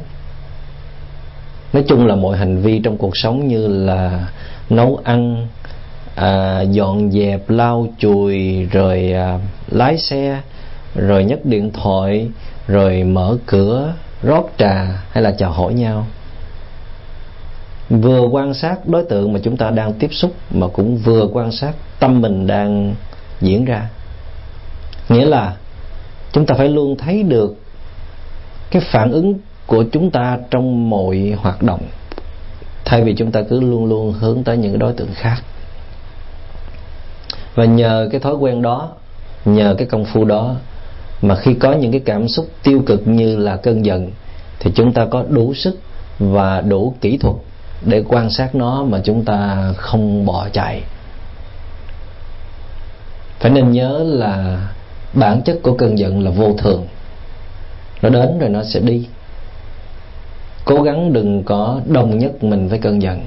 Nói 1.73 1.85
chung 1.89 2.07
là 2.07 2.15
mọi 2.15 2.39
hành 2.39 2.63
vi 2.63 2.81
trong 2.85 2.97
cuộc 2.97 3.17
sống 3.17 3.49
như 3.49 3.67
là 3.67 4.29
nấu 4.71 5.01
ăn 5.05 5.47
à, 6.15 6.61
dọn 6.61 7.11
dẹp 7.11 7.51
lau 7.51 7.87
chùi 7.99 8.65
rồi 8.65 9.13
à, 9.13 9.39
lái 9.69 9.99
xe 9.99 10.41
rồi 10.99 11.25
nhấc 11.25 11.47
điện 11.47 11.71
thoại, 11.73 12.31
rồi 12.67 13.05
mở 13.05 13.37
cửa, 13.47 13.95
rót 14.23 14.51
trà 14.59 15.03
hay 15.11 15.23
là 15.23 15.35
chào 15.39 15.53
hỏi 15.53 15.75
nhau. 15.75 16.07
Vừa 17.89 18.21
quan 18.21 18.55
sát 18.55 18.89
đối 18.89 19.05
tượng 19.05 19.33
mà 19.33 19.41
chúng 19.43 19.57
ta 19.57 19.71
đang 19.71 19.93
tiếp 19.93 20.09
xúc 20.13 20.33
mà 20.51 20.67
cũng 20.69 20.97
vừa 20.97 21.29
quan 21.33 21.53
sát 21.53 21.73
tâm 22.01 22.21
mình 22.21 22.47
đang 22.47 22.95
diễn 23.41 23.65
ra. 23.65 23.89
Nghĩa 25.09 25.25
là 25.25 25.57
chúng 26.33 26.47
ta 26.47 26.55
phải 26.59 26.69
luôn 26.69 26.97
thấy 26.97 27.23
được 27.23 27.57
cái 28.71 28.83
phản 28.93 29.13
ứng 29.13 29.35
của 29.67 29.85
chúng 29.93 30.11
ta 30.11 30.39
trong 30.51 30.91
mọi 30.91 31.35
hoạt 31.37 31.63
động, 31.63 31.83
thay 32.85 33.03
vì 33.03 33.15
chúng 33.15 33.33
ta 33.33 33.43
cứ 33.51 33.61
luôn 33.61 33.87
luôn 33.87 34.13
hướng 34.13 34.45
tới 34.45 34.57
những 34.57 34.79
đối 34.79 34.93
tượng 34.93 35.15
khác. 35.15 35.37
Và 37.55 37.65
nhờ 37.65 38.09
cái 38.13 38.21
thói 38.21 38.35
quen 38.35 38.63
đó, 38.63 38.89
nhờ 39.45 39.75
cái 39.79 39.87
công 39.87 40.05
phu 40.05 40.25
đó 40.25 40.55
mà 41.23 41.35
khi 41.37 41.55
có 41.55 41.73
những 41.73 41.93
cái 41.93 42.01
cảm 42.05 42.29
xúc 42.29 42.51
tiêu 42.63 42.83
cực 42.87 43.09
như 43.09 43.37
là 43.37 43.57
cơn 43.57 43.85
giận, 43.85 44.11
thì 44.61 44.71
chúng 44.75 44.93
ta 44.93 45.07
có 45.11 45.25
đủ 45.29 45.55
sức 45.55 45.79
và 46.19 46.61
đủ 46.61 46.95
kỹ 47.01 47.17
thuật 47.17 47.37
để 47.83 48.05
quan 48.09 48.31
sát 48.31 48.55
nó 48.55 48.85
mà 48.85 49.01
chúng 49.05 49.25
ta 49.25 49.73
không 49.77 50.27
bỏ 50.27 50.49
chạy. 50.53 50.83
Phải 53.41 53.51
nên 53.51 53.73
nhớ 53.73 54.05
là 54.05 54.61
bản 55.13 55.43
chất 55.43 55.59
của 55.63 55.77
cơn 55.77 55.99
giận 55.99 56.25
là 56.25 56.31
vô 56.31 56.55
thường. 56.59 56.87
Nó 58.03 58.09
đến 58.09 58.39
rồi 58.39 58.49
nó 58.49 58.63
sẽ 58.65 58.81
đi. 58.81 59.07
Cố 60.65 60.83
gắng 60.83 61.13
đừng 61.13 61.43
có 61.45 61.81
đồng 61.87 62.19
nhất 62.19 62.45
mình 62.45 62.69
với 62.69 62.79
cơn 62.79 63.03
giận. 63.03 63.27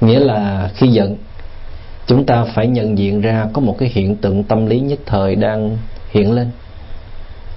Nghĩa 0.00 0.18
là 0.18 0.70
khi 0.74 0.88
giận 0.88 1.16
chúng 2.06 2.26
ta 2.26 2.44
phải 2.54 2.66
nhận 2.66 2.98
diện 2.98 3.20
ra 3.20 3.46
có 3.52 3.60
một 3.60 3.76
cái 3.78 3.90
hiện 3.92 4.16
tượng 4.16 4.44
tâm 4.44 4.66
lý 4.66 4.80
nhất 4.80 4.98
thời 5.06 5.36
đang 5.36 5.78
hiện 6.10 6.32
lên. 6.32 6.50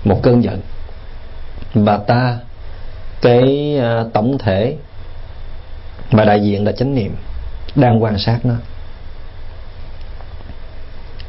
Một 0.04 0.20
cơn 0.24 0.44
giận. 0.44 0.60
Và 1.74 1.98
ta, 1.98 2.38
cái 3.22 3.78
à, 3.82 4.04
tổng 4.14 4.38
thể 4.38 4.76
mà 6.12 6.26
đại 6.26 6.42
diện 6.42 6.66
là 6.66 6.72
chánh 6.72 6.96
niệm 6.96 7.16
đang 7.76 8.04
quan 8.04 8.20
sát 8.20 8.40
nó. 8.46 8.54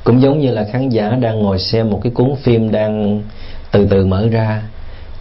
Cũng 0.04 0.22
giống 0.22 0.38
như 0.38 0.50
là 0.50 0.64
khán 0.72 0.88
giả 0.88 1.10
đang 1.10 1.38
ngồi 1.42 1.58
xem 1.58 1.90
một 1.90 2.00
cái 2.02 2.12
cuốn 2.12 2.36
phim 2.42 2.70
đang 2.72 3.22
từ 3.70 3.86
từ 3.90 4.06
mở 4.06 4.28
ra, 4.30 4.62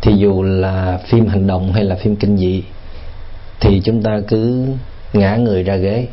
thì 0.02 0.14
dù 0.14 0.44
là 0.44 1.00
phim 1.08 1.28
hành 1.28 1.48
động 1.48 1.74
hay 1.74 1.84
là 1.84 1.96
phim 1.96 2.16
kinh 2.16 2.38
dị, 2.38 2.64
thì 3.60 3.82
chúng 3.84 4.04
ta 4.04 4.20
cứ 4.28 4.68
ngã 5.14 5.36
người 5.36 5.64
ra 5.64 5.76
ghế 5.76 6.08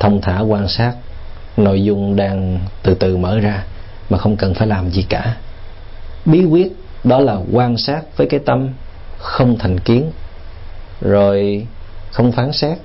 thông 0.00 0.20
thả 0.20 0.40
quan 0.40 0.68
sát 0.68 0.92
nội 1.56 1.84
dung 1.84 2.16
đang 2.16 2.58
từ 2.82 2.94
từ 2.94 3.16
mở 3.16 3.38
ra 3.40 3.64
mà 4.10 4.18
không 4.18 4.36
cần 4.36 4.54
phải 4.54 4.66
làm 4.66 4.90
gì 4.90 5.02
cả. 5.08 5.36
Bí 6.24 6.44
quyết 6.44 6.72
đó 7.04 7.20
là 7.20 7.38
quan 7.52 7.76
sát 7.76 8.16
với 8.16 8.26
cái 8.26 8.40
tâm 8.46 8.68
không 9.18 9.58
thành 9.58 9.78
kiến 9.80 10.10
rồi 11.00 11.66
không 12.10 12.32
phán 12.32 12.52
xét 12.52 12.78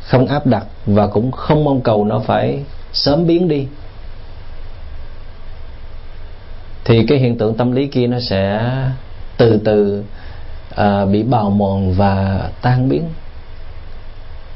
không 0.00 0.26
áp 0.26 0.46
đặt 0.46 0.64
và 0.86 1.06
cũng 1.06 1.32
không 1.32 1.64
mong 1.64 1.80
cầu 1.80 2.04
nó 2.04 2.18
phải 2.18 2.64
sớm 2.92 3.26
biến 3.26 3.48
đi. 3.48 3.66
Thì 6.84 7.06
cái 7.08 7.18
hiện 7.18 7.38
tượng 7.38 7.56
tâm 7.56 7.72
lý 7.72 7.86
kia 7.86 8.06
nó 8.06 8.20
sẽ 8.20 8.70
từ 9.36 9.60
từ 9.64 10.04
à, 10.76 11.04
bị 11.04 11.22
bào 11.22 11.50
mòn 11.50 11.92
và 11.92 12.42
tan 12.62 12.88
biến 12.88 13.04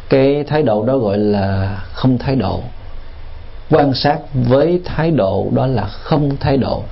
cái 0.09 0.45
thái 0.45 0.63
độ 0.63 0.85
đó 0.85 0.99
gọi 0.99 1.19
là 1.19 1.79
không 1.93 2.19
thái 2.19 2.37
độ. 2.37 2.61
Quan 3.71 3.95
sát 3.95 4.19
với 4.35 4.81
thái 4.85 5.11
độ 5.11 5.49
đó 5.53 5.67
là 5.67 5.85
không 5.85 6.37
thái 6.37 6.57
độ, 6.57 6.83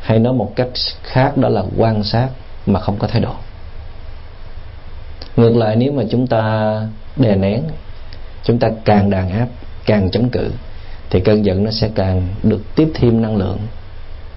hay 0.00 0.18
nói 0.18 0.32
một 0.32 0.52
cách 0.56 0.68
khác 1.02 1.36
đó 1.36 1.48
là 1.48 1.62
quan 1.76 2.04
sát 2.04 2.28
mà 2.66 2.80
không 2.80 2.96
có 2.98 3.06
thái 3.06 3.20
độ. 3.20 3.34
Ngược 5.36 5.56
lại, 5.56 5.76
nếu 5.76 5.92
mà 5.92 6.02
chúng 6.10 6.26
ta 6.26 6.74
đè 7.16 7.36
nén, 7.36 7.62
chúng 8.42 8.58
ta 8.58 8.68
càng 8.84 9.10
đàn 9.10 9.30
áp, 9.30 9.46
càng 9.86 10.10
chống 10.10 10.28
cự, 10.28 10.50
thì 11.10 11.20
cơn 11.20 11.44
giận 11.44 11.64
nó 11.64 11.70
sẽ 11.70 11.90
càng 11.94 12.28
được 12.42 12.60
tiếp 12.76 12.90
thêm 12.94 13.22
năng 13.22 13.36
lượng, 13.36 13.58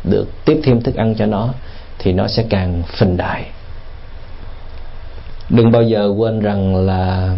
được 0.04 0.28
tiếp 0.46 0.62
thêm 0.64 0.82
thức 0.82 0.96
ăn 0.96 1.16
cho 1.16 1.26
nó, 1.26 1.50
thì 2.00 2.14
nó 2.14 2.28
sẽ 2.28 2.46
càng 2.50 2.84
phình 2.84 3.18
đại 3.18 3.46
đừng 5.50 5.72
bao 5.72 5.84
giờ 5.84 6.14
quên 6.18 6.40
rằng 6.40 6.76
là 6.76 7.36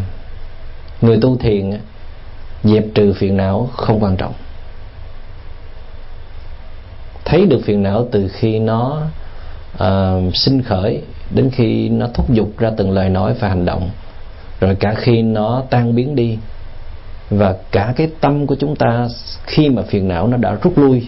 người 1.02 1.18
tu 1.22 1.38
thiền 1.38 1.72
dẹp 2.64 2.84
trừ 2.96 3.14
phiền 3.14 3.38
não 3.38 3.70
không 3.74 4.04
quan 4.04 4.18
trọng. 4.18 4.34
Thấy 7.26 7.46
được 7.46 7.62
phiền 7.66 7.84
não 7.84 8.08
từ 8.12 8.28
khi 8.28 8.60
nó 8.60 9.02
uh, 9.74 10.36
sinh 10.36 10.62
khởi 10.64 11.02
đến 11.30 11.50
khi 11.50 11.90
nó 11.90 12.08
thúc 12.14 12.30
giục 12.30 12.58
ra 12.58 12.72
từng 12.78 12.92
lời 12.92 13.10
nói 13.10 13.34
và 13.40 13.50
hành 13.50 13.66
động 13.66 13.90
rồi 14.60 14.76
cả 14.76 14.94
khi 14.98 15.22
nó 15.22 15.64
tan 15.70 15.96
biến 15.96 16.16
đi 16.16 16.38
và 17.30 17.56
cả 17.72 17.94
cái 17.96 18.10
tâm 18.22 18.48
của 18.48 18.56
chúng 18.56 18.76
ta 18.76 19.08
khi 19.46 19.70
mà 19.70 19.82
phiền 19.82 20.08
não 20.08 20.28
nó 20.28 20.38
đã 20.38 20.58
rút 20.62 20.78
lui 20.78 21.08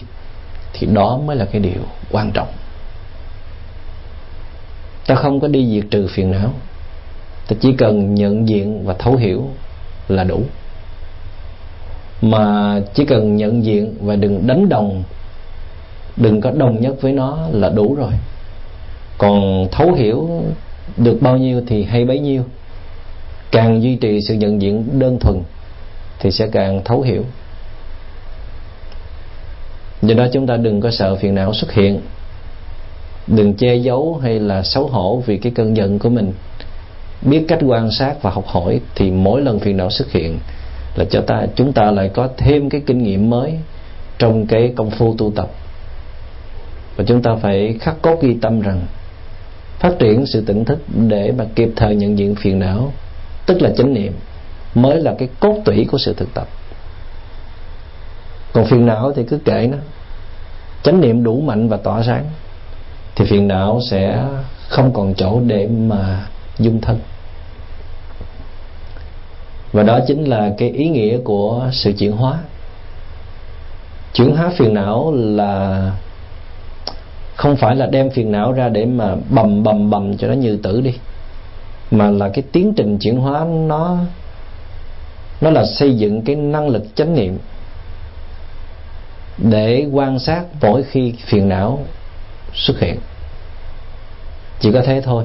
thì 0.72 0.86
đó 0.86 1.18
mới 1.26 1.36
là 1.36 1.44
cái 1.44 1.60
điều 1.60 1.82
quan 2.10 2.30
trọng. 2.32 2.48
Ta 5.06 5.14
không 5.14 5.40
có 5.40 5.48
đi 5.48 5.66
diệt 5.74 5.90
trừ 5.90 6.08
phiền 6.10 6.30
não 6.30 6.52
ta 7.48 7.56
chỉ 7.60 7.74
cần 7.78 8.14
nhận 8.14 8.48
diện 8.48 8.86
và 8.86 8.94
thấu 8.98 9.16
hiểu 9.16 9.48
là 10.08 10.24
đủ. 10.24 10.42
Mà 12.22 12.80
chỉ 12.94 13.04
cần 13.04 13.36
nhận 13.36 13.64
diện 13.64 13.94
và 14.00 14.16
đừng 14.16 14.46
đánh 14.46 14.68
đồng, 14.68 15.02
đừng 16.16 16.40
có 16.40 16.50
đồng 16.50 16.80
nhất 16.80 16.94
với 17.00 17.12
nó 17.12 17.38
là 17.52 17.68
đủ 17.68 17.94
rồi. 17.94 18.12
Còn 19.18 19.68
thấu 19.70 19.92
hiểu 19.92 20.44
được 20.96 21.18
bao 21.20 21.36
nhiêu 21.36 21.62
thì 21.66 21.84
hay 21.84 22.04
bấy 22.04 22.18
nhiêu. 22.18 22.42
Càng 23.50 23.82
duy 23.82 23.96
trì 23.96 24.20
sự 24.28 24.34
nhận 24.34 24.62
diện 24.62 24.98
đơn 24.98 25.18
thuần 25.18 25.42
thì 26.18 26.30
sẽ 26.30 26.46
càng 26.46 26.84
thấu 26.84 27.02
hiểu. 27.02 27.24
Do 30.02 30.14
đó 30.14 30.26
chúng 30.32 30.46
ta 30.46 30.56
đừng 30.56 30.80
có 30.80 30.90
sợ 30.90 31.16
phiền 31.16 31.34
não 31.34 31.54
xuất 31.54 31.72
hiện, 31.72 32.00
đừng 33.26 33.54
che 33.54 33.74
giấu 33.74 34.20
hay 34.22 34.40
là 34.40 34.62
xấu 34.62 34.86
hổ 34.86 35.22
vì 35.26 35.38
cái 35.38 35.52
cơn 35.54 35.76
giận 35.76 35.98
của 35.98 36.08
mình 36.08 36.32
biết 37.22 37.44
cách 37.48 37.58
quan 37.66 37.90
sát 37.90 38.22
và 38.22 38.30
học 38.30 38.46
hỏi 38.46 38.80
thì 38.94 39.10
mỗi 39.10 39.40
lần 39.40 39.58
phiền 39.58 39.76
não 39.76 39.90
xuất 39.90 40.12
hiện 40.12 40.38
là 40.94 41.04
cho 41.04 41.20
ta, 41.20 41.46
chúng 41.56 41.72
ta 41.72 41.90
lại 41.90 42.10
có 42.14 42.28
thêm 42.36 42.70
cái 42.70 42.82
kinh 42.86 43.02
nghiệm 43.02 43.30
mới 43.30 43.58
trong 44.18 44.46
cái 44.46 44.72
công 44.76 44.90
phu 44.90 45.14
tu 45.18 45.32
tập. 45.36 45.48
Và 46.96 47.04
chúng 47.06 47.22
ta 47.22 47.30
phải 47.42 47.76
khắc 47.80 48.02
cốt 48.02 48.22
ghi 48.22 48.36
tâm 48.42 48.60
rằng 48.60 48.80
phát 49.78 49.98
triển 49.98 50.26
sự 50.26 50.44
tỉnh 50.46 50.64
thức 50.64 50.78
để 51.08 51.32
mà 51.38 51.44
kịp 51.54 51.68
thời 51.76 51.96
nhận 51.96 52.18
diện 52.18 52.34
phiền 52.34 52.58
não, 52.58 52.92
tức 53.46 53.62
là 53.62 53.70
chánh 53.76 53.94
niệm, 53.94 54.12
mới 54.74 55.00
là 55.00 55.14
cái 55.18 55.28
cốt 55.40 55.56
tủy 55.64 55.86
của 55.90 55.98
sự 55.98 56.14
thực 56.14 56.34
tập. 56.34 56.48
Còn 58.52 58.64
phiền 58.64 58.86
não 58.86 59.12
thì 59.16 59.24
cứ 59.24 59.38
kệ 59.38 59.68
nó. 59.70 59.78
Chánh 60.82 61.00
niệm 61.00 61.24
đủ 61.24 61.40
mạnh 61.40 61.68
và 61.68 61.76
tỏa 61.76 62.02
sáng 62.02 62.24
thì 63.14 63.24
phiền 63.24 63.48
não 63.48 63.80
sẽ 63.90 64.24
không 64.68 64.92
còn 64.94 65.14
chỗ 65.14 65.40
để 65.46 65.66
mà 65.66 66.26
dung 66.58 66.80
thân 66.80 66.98
và 69.72 69.82
đó 69.82 70.00
chính 70.06 70.24
là 70.24 70.54
cái 70.58 70.70
ý 70.70 70.88
nghĩa 70.88 71.18
của 71.18 71.68
sự 71.72 71.92
chuyển 71.98 72.12
hóa. 72.12 72.38
Chuyển 74.14 74.36
hóa 74.36 74.50
phiền 74.56 74.74
não 74.74 75.12
là 75.16 75.90
không 77.36 77.56
phải 77.56 77.76
là 77.76 77.86
đem 77.86 78.10
phiền 78.10 78.32
não 78.32 78.52
ra 78.52 78.68
để 78.68 78.86
mà 78.86 79.14
bầm 79.30 79.62
bầm 79.62 79.90
bầm 79.90 80.16
cho 80.16 80.28
nó 80.28 80.34
như 80.34 80.58
tử 80.62 80.80
đi, 80.80 80.94
mà 81.90 82.10
là 82.10 82.28
cái 82.28 82.44
tiến 82.52 82.72
trình 82.76 82.98
chuyển 82.98 83.16
hóa 83.16 83.44
nó 83.44 83.98
nó 85.40 85.50
là 85.50 85.64
xây 85.64 85.96
dựng 85.96 86.22
cái 86.22 86.36
năng 86.36 86.68
lực 86.68 86.96
chánh 86.96 87.14
niệm 87.14 87.38
để 89.38 89.86
quan 89.92 90.18
sát 90.18 90.44
mỗi 90.60 90.82
khi 90.82 91.14
phiền 91.26 91.48
não 91.48 91.78
xuất 92.54 92.80
hiện. 92.80 92.98
Chỉ 94.60 94.72
có 94.72 94.82
thế 94.86 95.00
thôi 95.00 95.24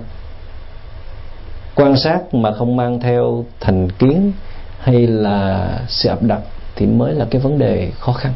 quan 1.77 1.97
sát 1.97 2.33
mà 2.33 2.51
không 2.53 2.75
mang 2.75 2.99
theo 2.99 3.45
thành 3.59 3.89
kiến 3.89 4.31
hay 4.79 5.07
là 5.07 5.69
sự 5.87 6.09
áp 6.09 6.23
đặt 6.23 6.41
thì 6.75 6.85
mới 6.85 7.13
là 7.13 7.25
cái 7.31 7.41
vấn 7.41 7.59
đề 7.59 7.91
khó 7.99 8.13
khăn. 8.13 8.33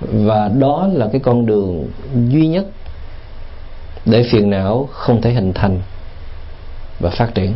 Và 0.00 0.48
đó 0.48 0.88
là 0.92 1.08
cái 1.12 1.20
con 1.20 1.46
đường 1.46 1.86
duy 2.28 2.46
nhất 2.46 2.66
để 4.04 4.24
phiền 4.30 4.50
não 4.50 4.88
không 4.92 5.22
thể 5.22 5.32
hình 5.32 5.52
thành 5.52 5.80
và 7.00 7.10
phát 7.10 7.34
triển. 7.34 7.52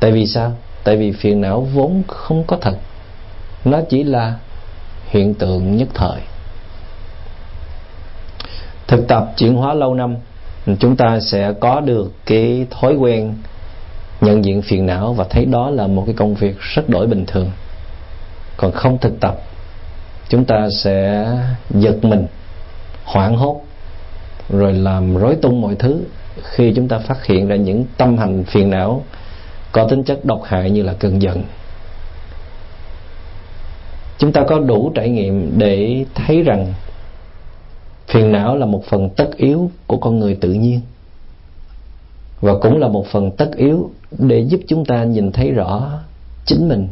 Tại 0.00 0.12
vì 0.12 0.26
sao? 0.26 0.52
Tại 0.84 0.96
vì 0.96 1.12
phiền 1.12 1.40
não 1.40 1.60
vốn 1.60 2.02
không 2.06 2.44
có 2.46 2.56
thật. 2.60 2.74
Nó 3.64 3.80
chỉ 3.88 4.04
là 4.04 4.34
hiện 5.08 5.34
tượng 5.34 5.76
nhất 5.76 5.88
thời. 5.94 6.20
Thực 8.86 9.08
tập 9.08 9.32
chuyển 9.36 9.54
hóa 9.54 9.74
lâu 9.74 9.94
năm 9.94 10.16
chúng 10.78 10.96
ta 10.96 11.20
sẽ 11.20 11.52
có 11.60 11.80
được 11.80 12.12
cái 12.26 12.66
thói 12.70 12.94
quen 12.94 13.34
nhận 14.20 14.44
diện 14.44 14.62
phiền 14.62 14.86
não 14.86 15.12
và 15.12 15.24
thấy 15.30 15.44
đó 15.44 15.70
là 15.70 15.86
một 15.86 16.02
cái 16.06 16.14
công 16.14 16.34
việc 16.34 16.56
rất 16.60 16.88
đổi 16.88 17.06
bình 17.06 17.26
thường. 17.26 17.50
Còn 18.56 18.72
không 18.72 18.98
thực 18.98 19.20
tập, 19.20 19.40
chúng 20.28 20.44
ta 20.44 20.68
sẽ 20.70 21.26
giật 21.70 22.04
mình, 22.04 22.26
hoảng 23.04 23.36
hốt, 23.36 23.60
rồi 24.50 24.72
làm 24.72 25.16
rối 25.16 25.36
tung 25.42 25.60
mọi 25.60 25.74
thứ 25.74 26.00
khi 26.42 26.72
chúng 26.76 26.88
ta 26.88 26.98
phát 26.98 27.26
hiện 27.26 27.48
ra 27.48 27.56
những 27.56 27.84
tâm 27.96 28.18
hành 28.18 28.44
phiền 28.44 28.70
não 28.70 29.02
có 29.72 29.88
tính 29.88 30.04
chất 30.04 30.24
độc 30.24 30.42
hại 30.44 30.70
như 30.70 30.82
là 30.82 30.92
cơn 30.92 31.22
giận. 31.22 31.44
Chúng 34.18 34.32
ta 34.32 34.42
có 34.48 34.58
đủ 34.58 34.92
trải 34.94 35.08
nghiệm 35.08 35.58
để 35.58 36.04
thấy 36.14 36.42
rằng 36.42 36.74
phiền 38.08 38.32
não 38.32 38.56
là 38.56 38.66
một 38.66 38.84
phần 38.84 39.10
tất 39.10 39.30
yếu 39.36 39.70
của 39.86 39.96
con 39.96 40.18
người 40.18 40.34
tự 40.34 40.52
nhiên. 40.52 40.80
Và 42.40 42.52
cũng 42.60 42.78
là 42.78 42.88
một 42.88 43.06
phần 43.06 43.30
tất 43.30 43.50
yếu 43.56 43.90
để 44.18 44.40
giúp 44.40 44.60
chúng 44.68 44.84
ta 44.84 45.04
nhìn 45.04 45.32
thấy 45.32 45.50
rõ 45.50 46.00
chính 46.44 46.68
mình 46.68 46.88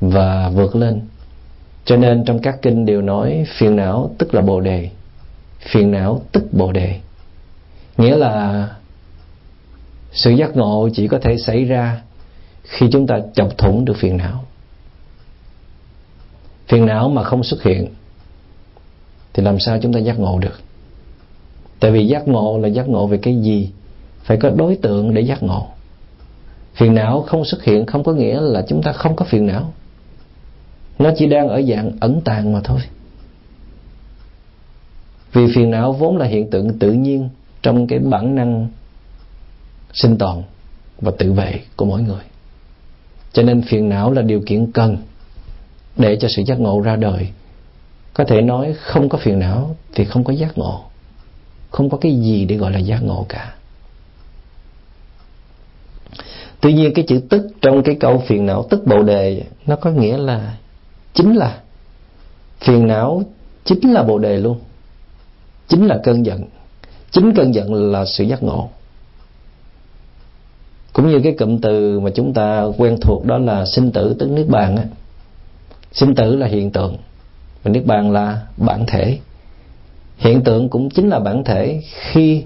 và 0.00 0.48
vượt 0.48 0.76
lên. 0.76 1.00
Cho 1.84 1.96
nên 1.96 2.24
trong 2.24 2.38
các 2.38 2.62
kinh 2.62 2.86
đều 2.86 3.02
nói 3.02 3.44
phiền 3.58 3.76
não 3.76 4.10
tức 4.18 4.34
là 4.34 4.40
bồ 4.40 4.60
đề. 4.60 4.90
Phiền 5.60 5.90
não 5.90 6.22
tức 6.32 6.52
bồ 6.52 6.72
đề. 6.72 7.00
Nghĩa 7.96 8.16
là 8.16 8.68
sự 10.12 10.30
giác 10.30 10.56
ngộ 10.56 10.88
chỉ 10.94 11.08
có 11.08 11.18
thể 11.22 11.36
xảy 11.38 11.64
ra 11.64 12.00
khi 12.62 12.86
chúng 12.92 13.06
ta 13.06 13.20
chọc 13.34 13.58
thủng 13.58 13.84
được 13.84 13.96
phiền 13.96 14.16
não. 14.16 14.44
Phiền 16.68 16.86
não 16.86 17.08
mà 17.08 17.22
không 17.22 17.44
xuất 17.44 17.62
hiện 17.62 17.86
thì 19.38 19.44
làm 19.44 19.58
sao 19.58 19.78
chúng 19.82 19.92
ta 19.92 20.00
giác 20.00 20.18
ngộ 20.18 20.38
được? 20.38 20.60
Tại 21.80 21.90
vì 21.90 22.06
giác 22.06 22.28
ngộ 22.28 22.58
là 22.58 22.68
giác 22.68 22.88
ngộ 22.88 23.06
về 23.06 23.18
cái 23.18 23.40
gì? 23.40 23.70
Phải 24.22 24.36
có 24.36 24.50
đối 24.50 24.76
tượng 24.76 25.14
để 25.14 25.22
giác 25.22 25.42
ngộ. 25.42 25.66
Phiền 26.74 26.94
não 26.94 27.22
không 27.22 27.44
xuất 27.44 27.64
hiện 27.64 27.86
không 27.86 28.04
có 28.04 28.12
nghĩa 28.12 28.40
là 28.40 28.64
chúng 28.68 28.82
ta 28.82 28.92
không 28.92 29.16
có 29.16 29.24
phiền 29.24 29.46
não. 29.46 29.72
Nó 30.98 31.10
chỉ 31.16 31.26
đang 31.26 31.48
ở 31.48 31.62
dạng 31.62 31.92
ẩn 32.00 32.20
tàng 32.20 32.52
mà 32.52 32.60
thôi. 32.64 32.80
Vì 35.32 35.52
phiền 35.54 35.70
não 35.70 35.92
vốn 35.92 36.16
là 36.16 36.26
hiện 36.26 36.50
tượng 36.50 36.78
tự 36.78 36.92
nhiên 36.92 37.28
trong 37.62 37.86
cái 37.86 37.98
bản 37.98 38.34
năng 38.34 38.68
sinh 39.92 40.18
tồn 40.18 40.42
và 41.00 41.12
tự 41.18 41.32
vệ 41.32 41.60
của 41.76 41.84
mỗi 41.84 42.02
người. 42.02 42.22
Cho 43.32 43.42
nên 43.42 43.62
phiền 43.62 43.88
não 43.88 44.12
là 44.12 44.22
điều 44.22 44.40
kiện 44.46 44.72
cần 44.72 44.96
để 45.96 46.16
cho 46.20 46.28
sự 46.28 46.42
giác 46.46 46.60
ngộ 46.60 46.80
ra 46.80 46.96
đời 46.96 47.28
có 48.18 48.24
thể 48.24 48.42
nói 48.42 48.74
không 48.80 49.08
có 49.08 49.18
phiền 49.18 49.38
não 49.38 49.76
thì 49.94 50.04
không 50.04 50.24
có 50.24 50.32
giác 50.32 50.58
ngộ. 50.58 50.84
Không 51.70 51.90
có 51.90 51.98
cái 51.98 52.16
gì 52.20 52.44
để 52.44 52.56
gọi 52.56 52.72
là 52.72 52.78
giác 52.78 53.02
ngộ 53.02 53.26
cả. 53.28 53.54
Tuy 56.60 56.72
nhiên 56.72 56.92
cái 56.94 57.04
chữ 57.08 57.20
tức 57.30 57.48
trong 57.60 57.82
cái 57.82 57.96
câu 58.00 58.22
phiền 58.26 58.46
não 58.46 58.66
tức 58.70 58.86
bồ 58.86 59.02
đề 59.02 59.42
nó 59.66 59.76
có 59.76 59.90
nghĩa 59.90 60.16
là 60.16 60.56
chính 61.14 61.36
là 61.36 61.60
phiền 62.60 62.86
não 62.86 63.22
chính 63.64 63.92
là 63.92 64.02
bồ 64.02 64.18
đề 64.18 64.36
luôn. 64.36 64.58
Chính 65.68 65.86
là 65.86 66.00
cơn 66.04 66.26
giận. 66.26 66.44
Chính 67.10 67.34
cơn 67.34 67.54
giận 67.54 67.92
là 67.92 68.04
sự 68.04 68.24
giác 68.24 68.42
ngộ. 68.42 68.68
Cũng 70.92 71.10
như 71.10 71.20
cái 71.24 71.32
cụm 71.38 71.58
từ 71.58 72.00
mà 72.00 72.10
chúng 72.14 72.34
ta 72.34 72.64
quen 72.78 72.98
thuộc 73.00 73.24
đó 73.24 73.38
là 73.38 73.66
sinh 73.66 73.92
tử 73.92 74.16
tức 74.18 74.30
niết 74.30 74.48
bàn 74.48 74.76
á. 74.76 74.84
Sinh 75.92 76.14
tử 76.14 76.36
là 76.36 76.46
hiện 76.46 76.70
tượng 76.70 76.96
và 77.62 77.70
niết 77.70 77.86
bàn 77.86 78.10
là 78.10 78.46
bản 78.56 78.84
thể. 78.86 79.18
Hiện 80.16 80.42
tượng 80.42 80.68
cũng 80.68 80.90
chính 80.90 81.08
là 81.08 81.18
bản 81.18 81.44
thể 81.44 81.82
khi 82.12 82.44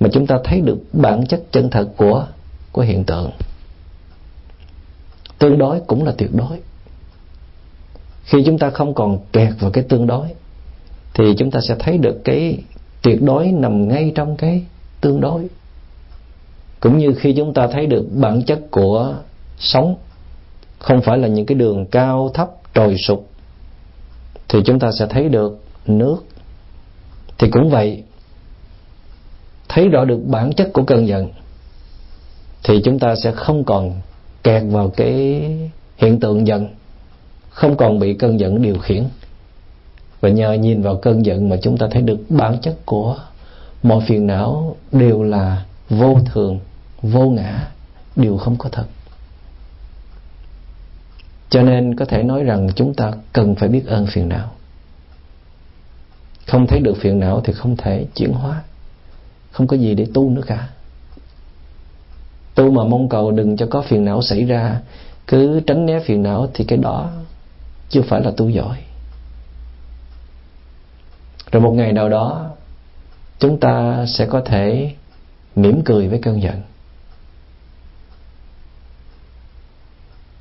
mà 0.00 0.08
chúng 0.12 0.26
ta 0.26 0.38
thấy 0.44 0.60
được 0.60 0.78
bản 0.92 1.26
chất 1.26 1.42
chân 1.52 1.70
thật 1.70 1.88
của 1.96 2.26
của 2.72 2.82
hiện 2.82 3.04
tượng. 3.04 3.30
Tương 5.38 5.58
đối 5.58 5.80
cũng 5.80 6.04
là 6.04 6.12
tuyệt 6.18 6.30
đối. 6.34 6.60
Khi 8.24 8.42
chúng 8.46 8.58
ta 8.58 8.70
không 8.70 8.94
còn 8.94 9.18
kẹt 9.32 9.52
vào 9.60 9.70
cái 9.70 9.84
tương 9.84 10.06
đối, 10.06 10.28
thì 11.14 11.24
chúng 11.38 11.50
ta 11.50 11.60
sẽ 11.68 11.76
thấy 11.78 11.98
được 11.98 12.20
cái 12.24 12.58
tuyệt 13.02 13.22
đối 13.22 13.52
nằm 13.52 13.88
ngay 13.88 14.12
trong 14.14 14.36
cái 14.36 14.62
tương 15.00 15.20
đối. 15.20 15.46
Cũng 16.80 16.98
như 16.98 17.14
khi 17.18 17.34
chúng 17.36 17.54
ta 17.54 17.66
thấy 17.66 17.86
được 17.86 18.06
bản 18.14 18.42
chất 18.42 18.60
của 18.70 19.14
sống, 19.58 19.96
không 20.78 21.02
phải 21.02 21.18
là 21.18 21.28
những 21.28 21.46
cái 21.46 21.54
đường 21.54 21.86
cao 21.86 22.30
thấp 22.34 22.50
trồi 22.74 22.96
sụp 22.96 23.29
thì 24.52 24.58
chúng 24.64 24.78
ta 24.78 24.92
sẽ 24.92 25.06
thấy 25.06 25.28
được 25.28 25.60
nước. 25.86 26.16
Thì 27.38 27.48
cũng 27.50 27.70
vậy, 27.70 28.02
thấy 29.68 29.88
rõ 29.88 30.04
được 30.04 30.20
bản 30.26 30.52
chất 30.52 30.70
của 30.72 30.82
cơn 30.82 31.08
giận, 31.08 31.28
thì 32.62 32.82
chúng 32.84 32.98
ta 32.98 33.14
sẽ 33.14 33.32
không 33.32 33.64
còn 33.64 34.00
kẹt 34.42 34.62
vào 34.70 34.88
cái 34.88 35.42
hiện 35.96 36.20
tượng 36.20 36.46
giận, 36.46 36.68
không 37.50 37.76
còn 37.76 37.98
bị 37.98 38.14
cơn 38.14 38.40
giận 38.40 38.62
điều 38.62 38.78
khiển. 38.78 39.04
Và 40.20 40.28
nhờ 40.28 40.52
nhìn 40.52 40.82
vào 40.82 40.96
cơn 40.96 41.26
giận 41.26 41.48
mà 41.48 41.56
chúng 41.62 41.78
ta 41.78 41.88
thấy 41.90 42.02
được 42.02 42.18
bản 42.28 42.58
chất 42.62 42.76
của 42.84 43.16
mọi 43.82 44.04
phiền 44.06 44.26
não 44.26 44.76
đều 44.92 45.22
là 45.22 45.64
vô 45.90 46.18
thường, 46.24 46.60
vô 47.02 47.30
ngã, 47.30 47.68
đều 48.16 48.36
không 48.36 48.56
có 48.56 48.68
thật 48.72 48.84
cho 51.50 51.62
nên 51.62 51.94
có 51.94 52.04
thể 52.04 52.22
nói 52.22 52.44
rằng 52.44 52.68
chúng 52.76 52.94
ta 52.94 53.12
cần 53.32 53.54
phải 53.54 53.68
biết 53.68 53.86
ơn 53.86 54.06
phiền 54.06 54.28
não. 54.28 54.50
Không 56.46 56.66
thấy 56.66 56.80
được 56.80 56.96
phiền 57.00 57.20
não 57.20 57.40
thì 57.44 57.52
không 57.52 57.76
thể 57.76 58.06
chuyển 58.14 58.32
hóa. 58.32 58.62
Không 59.50 59.66
có 59.66 59.76
gì 59.76 59.94
để 59.94 60.06
tu 60.14 60.30
nữa 60.30 60.42
cả. 60.46 60.68
Tu 62.54 62.70
mà 62.70 62.84
mong 62.84 63.08
cầu 63.08 63.30
đừng 63.30 63.56
cho 63.56 63.66
có 63.70 63.82
phiền 63.82 64.04
não 64.04 64.22
xảy 64.22 64.44
ra, 64.44 64.80
cứ 65.26 65.60
tránh 65.66 65.86
né 65.86 66.00
phiền 66.00 66.22
não 66.22 66.50
thì 66.54 66.64
cái 66.64 66.78
đó 66.78 67.10
chưa 67.88 68.02
phải 68.02 68.20
là 68.20 68.30
tu 68.36 68.48
giỏi. 68.48 68.76
Rồi 71.52 71.62
một 71.62 71.72
ngày 71.72 71.92
nào 71.92 72.08
đó, 72.08 72.50
chúng 73.38 73.60
ta 73.60 74.04
sẽ 74.06 74.26
có 74.26 74.40
thể 74.40 74.94
mỉm 75.56 75.82
cười 75.84 76.08
với 76.08 76.18
cơn 76.22 76.42
giận. 76.42 76.60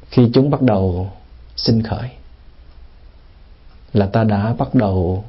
Khi 0.10 0.30
chúng 0.34 0.49
bắt 0.49 0.62
đầu 0.62 1.12
sinh 1.55 1.84
khởi, 1.84 2.10
là 3.93 4.05
ta 4.05 4.24
đã 4.24 4.53
bắt 4.57 4.76
đầu 4.76 5.24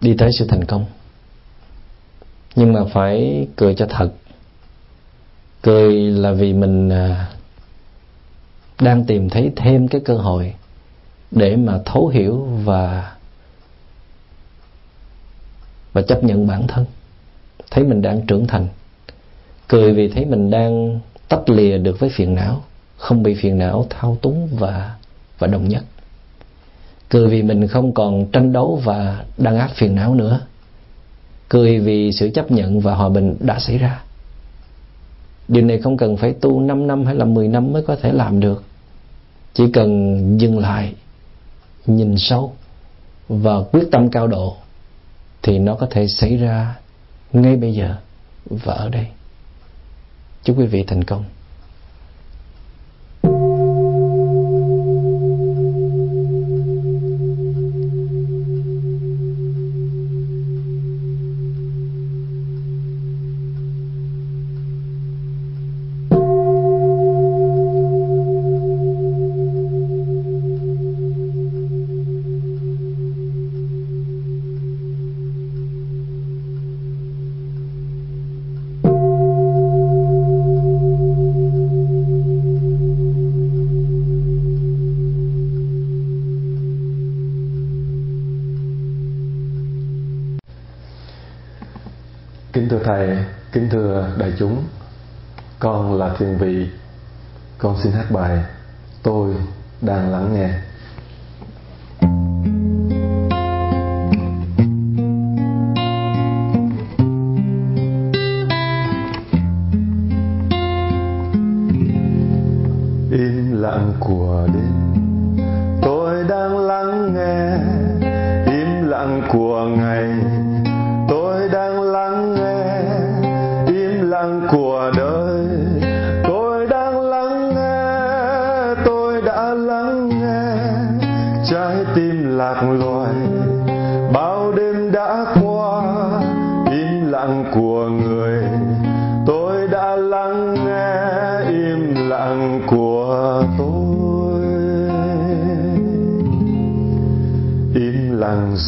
đi 0.00 0.14
tới 0.18 0.30
sự 0.38 0.46
thành 0.48 0.64
công. 0.64 0.86
Nhưng 2.56 2.72
mà 2.72 2.80
phải 2.92 3.46
cười 3.56 3.74
cho 3.74 3.86
thật. 3.86 4.10
Cười 5.62 5.94
là 5.94 6.32
vì 6.32 6.52
mình 6.52 6.88
à, 6.88 7.30
đang 8.80 9.04
tìm 9.04 9.30
thấy 9.30 9.52
thêm 9.56 9.88
cái 9.88 10.00
cơ 10.04 10.14
hội 10.14 10.54
để 11.30 11.56
mà 11.56 11.80
thấu 11.84 12.08
hiểu 12.08 12.40
và 12.64 13.14
và 15.92 16.02
chấp 16.02 16.24
nhận 16.24 16.46
bản 16.46 16.66
thân. 16.66 16.86
Thấy 17.70 17.84
mình 17.84 18.02
đang 18.02 18.26
trưởng 18.26 18.46
thành. 18.46 18.68
Cười 19.68 19.94
vì 19.94 20.08
thấy 20.08 20.24
mình 20.24 20.50
đang 20.50 21.00
tách 21.28 21.48
lìa 21.48 21.78
được 21.78 22.00
với 22.00 22.10
phiền 22.16 22.34
não 22.34 22.64
không 23.04 23.22
bị 23.22 23.34
phiền 23.34 23.58
não, 23.58 23.86
thao 23.90 24.18
túng 24.22 24.48
và 24.52 24.94
và 25.38 25.46
đồng 25.46 25.68
nhất. 25.68 25.84
Cười 27.08 27.28
vì 27.28 27.42
mình 27.42 27.68
không 27.68 27.94
còn 27.94 28.26
tranh 28.32 28.52
đấu 28.52 28.80
và 28.84 29.24
đàn 29.38 29.58
áp 29.58 29.70
phiền 29.74 29.94
não 29.94 30.14
nữa. 30.14 30.40
Cười 31.48 31.78
vì 31.78 32.12
sự 32.12 32.30
chấp 32.30 32.50
nhận 32.50 32.80
và 32.80 32.94
hòa 32.94 33.08
bình 33.08 33.36
đã 33.40 33.58
xảy 33.58 33.78
ra. 33.78 34.02
Điều 35.48 35.64
này 35.64 35.78
không 35.78 35.96
cần 35.96 36.16
phải 36.16 36.32
tu 36.32 36.60
5 36.60 36.86
năm 36.86 37.06
hay 37.06 37.14
là 37.14 37.24
10 37.24 37.48
năm 37.48 37.72
mới 37.72 37.82
có 37.82 37.96
thể 37.96 38.12
làm 38.12 38.40
được. 38.40 38.64
Chỉ 39.54 39.64
cần 39.72 40.20
dừng 40.40 40.58
lại, 40.58 40.94
nhìn 41.86 42.18
sâu 42.18 42.52
và 43.28 43.62
quyết 43.72 43.84
tâm 43.90 44.10
cao 44.10 44.26
độ 44.26 44.56
thì 45.42 45.58
nó 45.58 45.74
có 45.74 45.86
thể 45.90 46.08
xảy 46.08 46.36
ra 46.36 46.76
ngay 47.32 47.56
bây 47.56 47.74
giờ 47.74 47.96
và 48.44 48.74
ở 48.74 48.88
đây. 48.88 49.06
Chúc 50.44 50.58
quý 50.58 50.66
vị 50.66 50.84
thành 50.86 51.04
công. 51.04 51.24
Thầy, 92.84 93.16
kính 93.52 93.68
thưa 93.70 94.10
đại 94.18 94.32
chúng, 94.38 94.64
con 95.58 95.98
là 95.98 96.14
Thiền 96.18 96.36
Vị, 96.36 96.68
con 97.58 97.76
xin 97.82 97.92
hát 97.92 98.10
bài 98.10 98.44
Tôi 99.02 99.34
đang 99.80 100.12
lắng 100.12 100.34
nghe. 100.34 100.50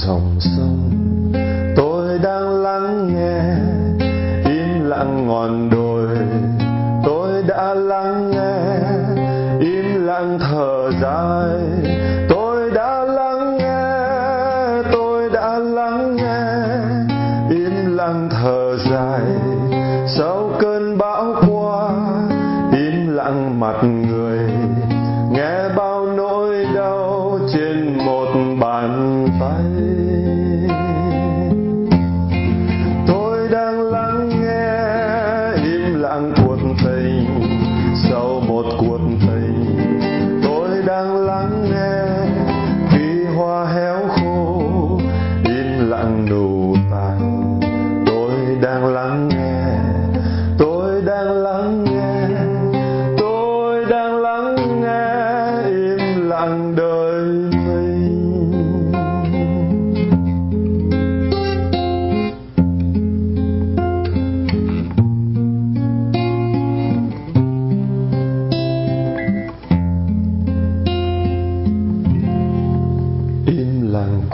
Dòng 0.03 0.37
sông 0.41 0.86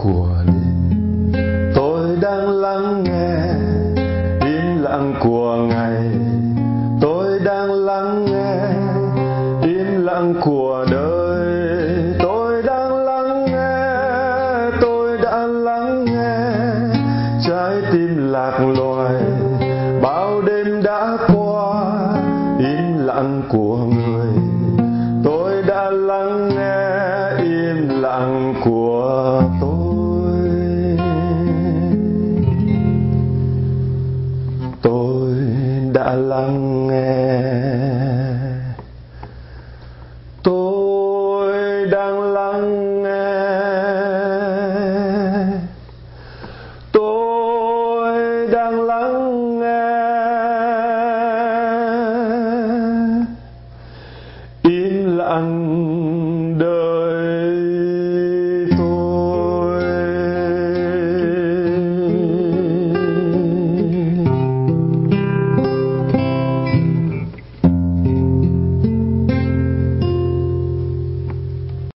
của 0.02 0.41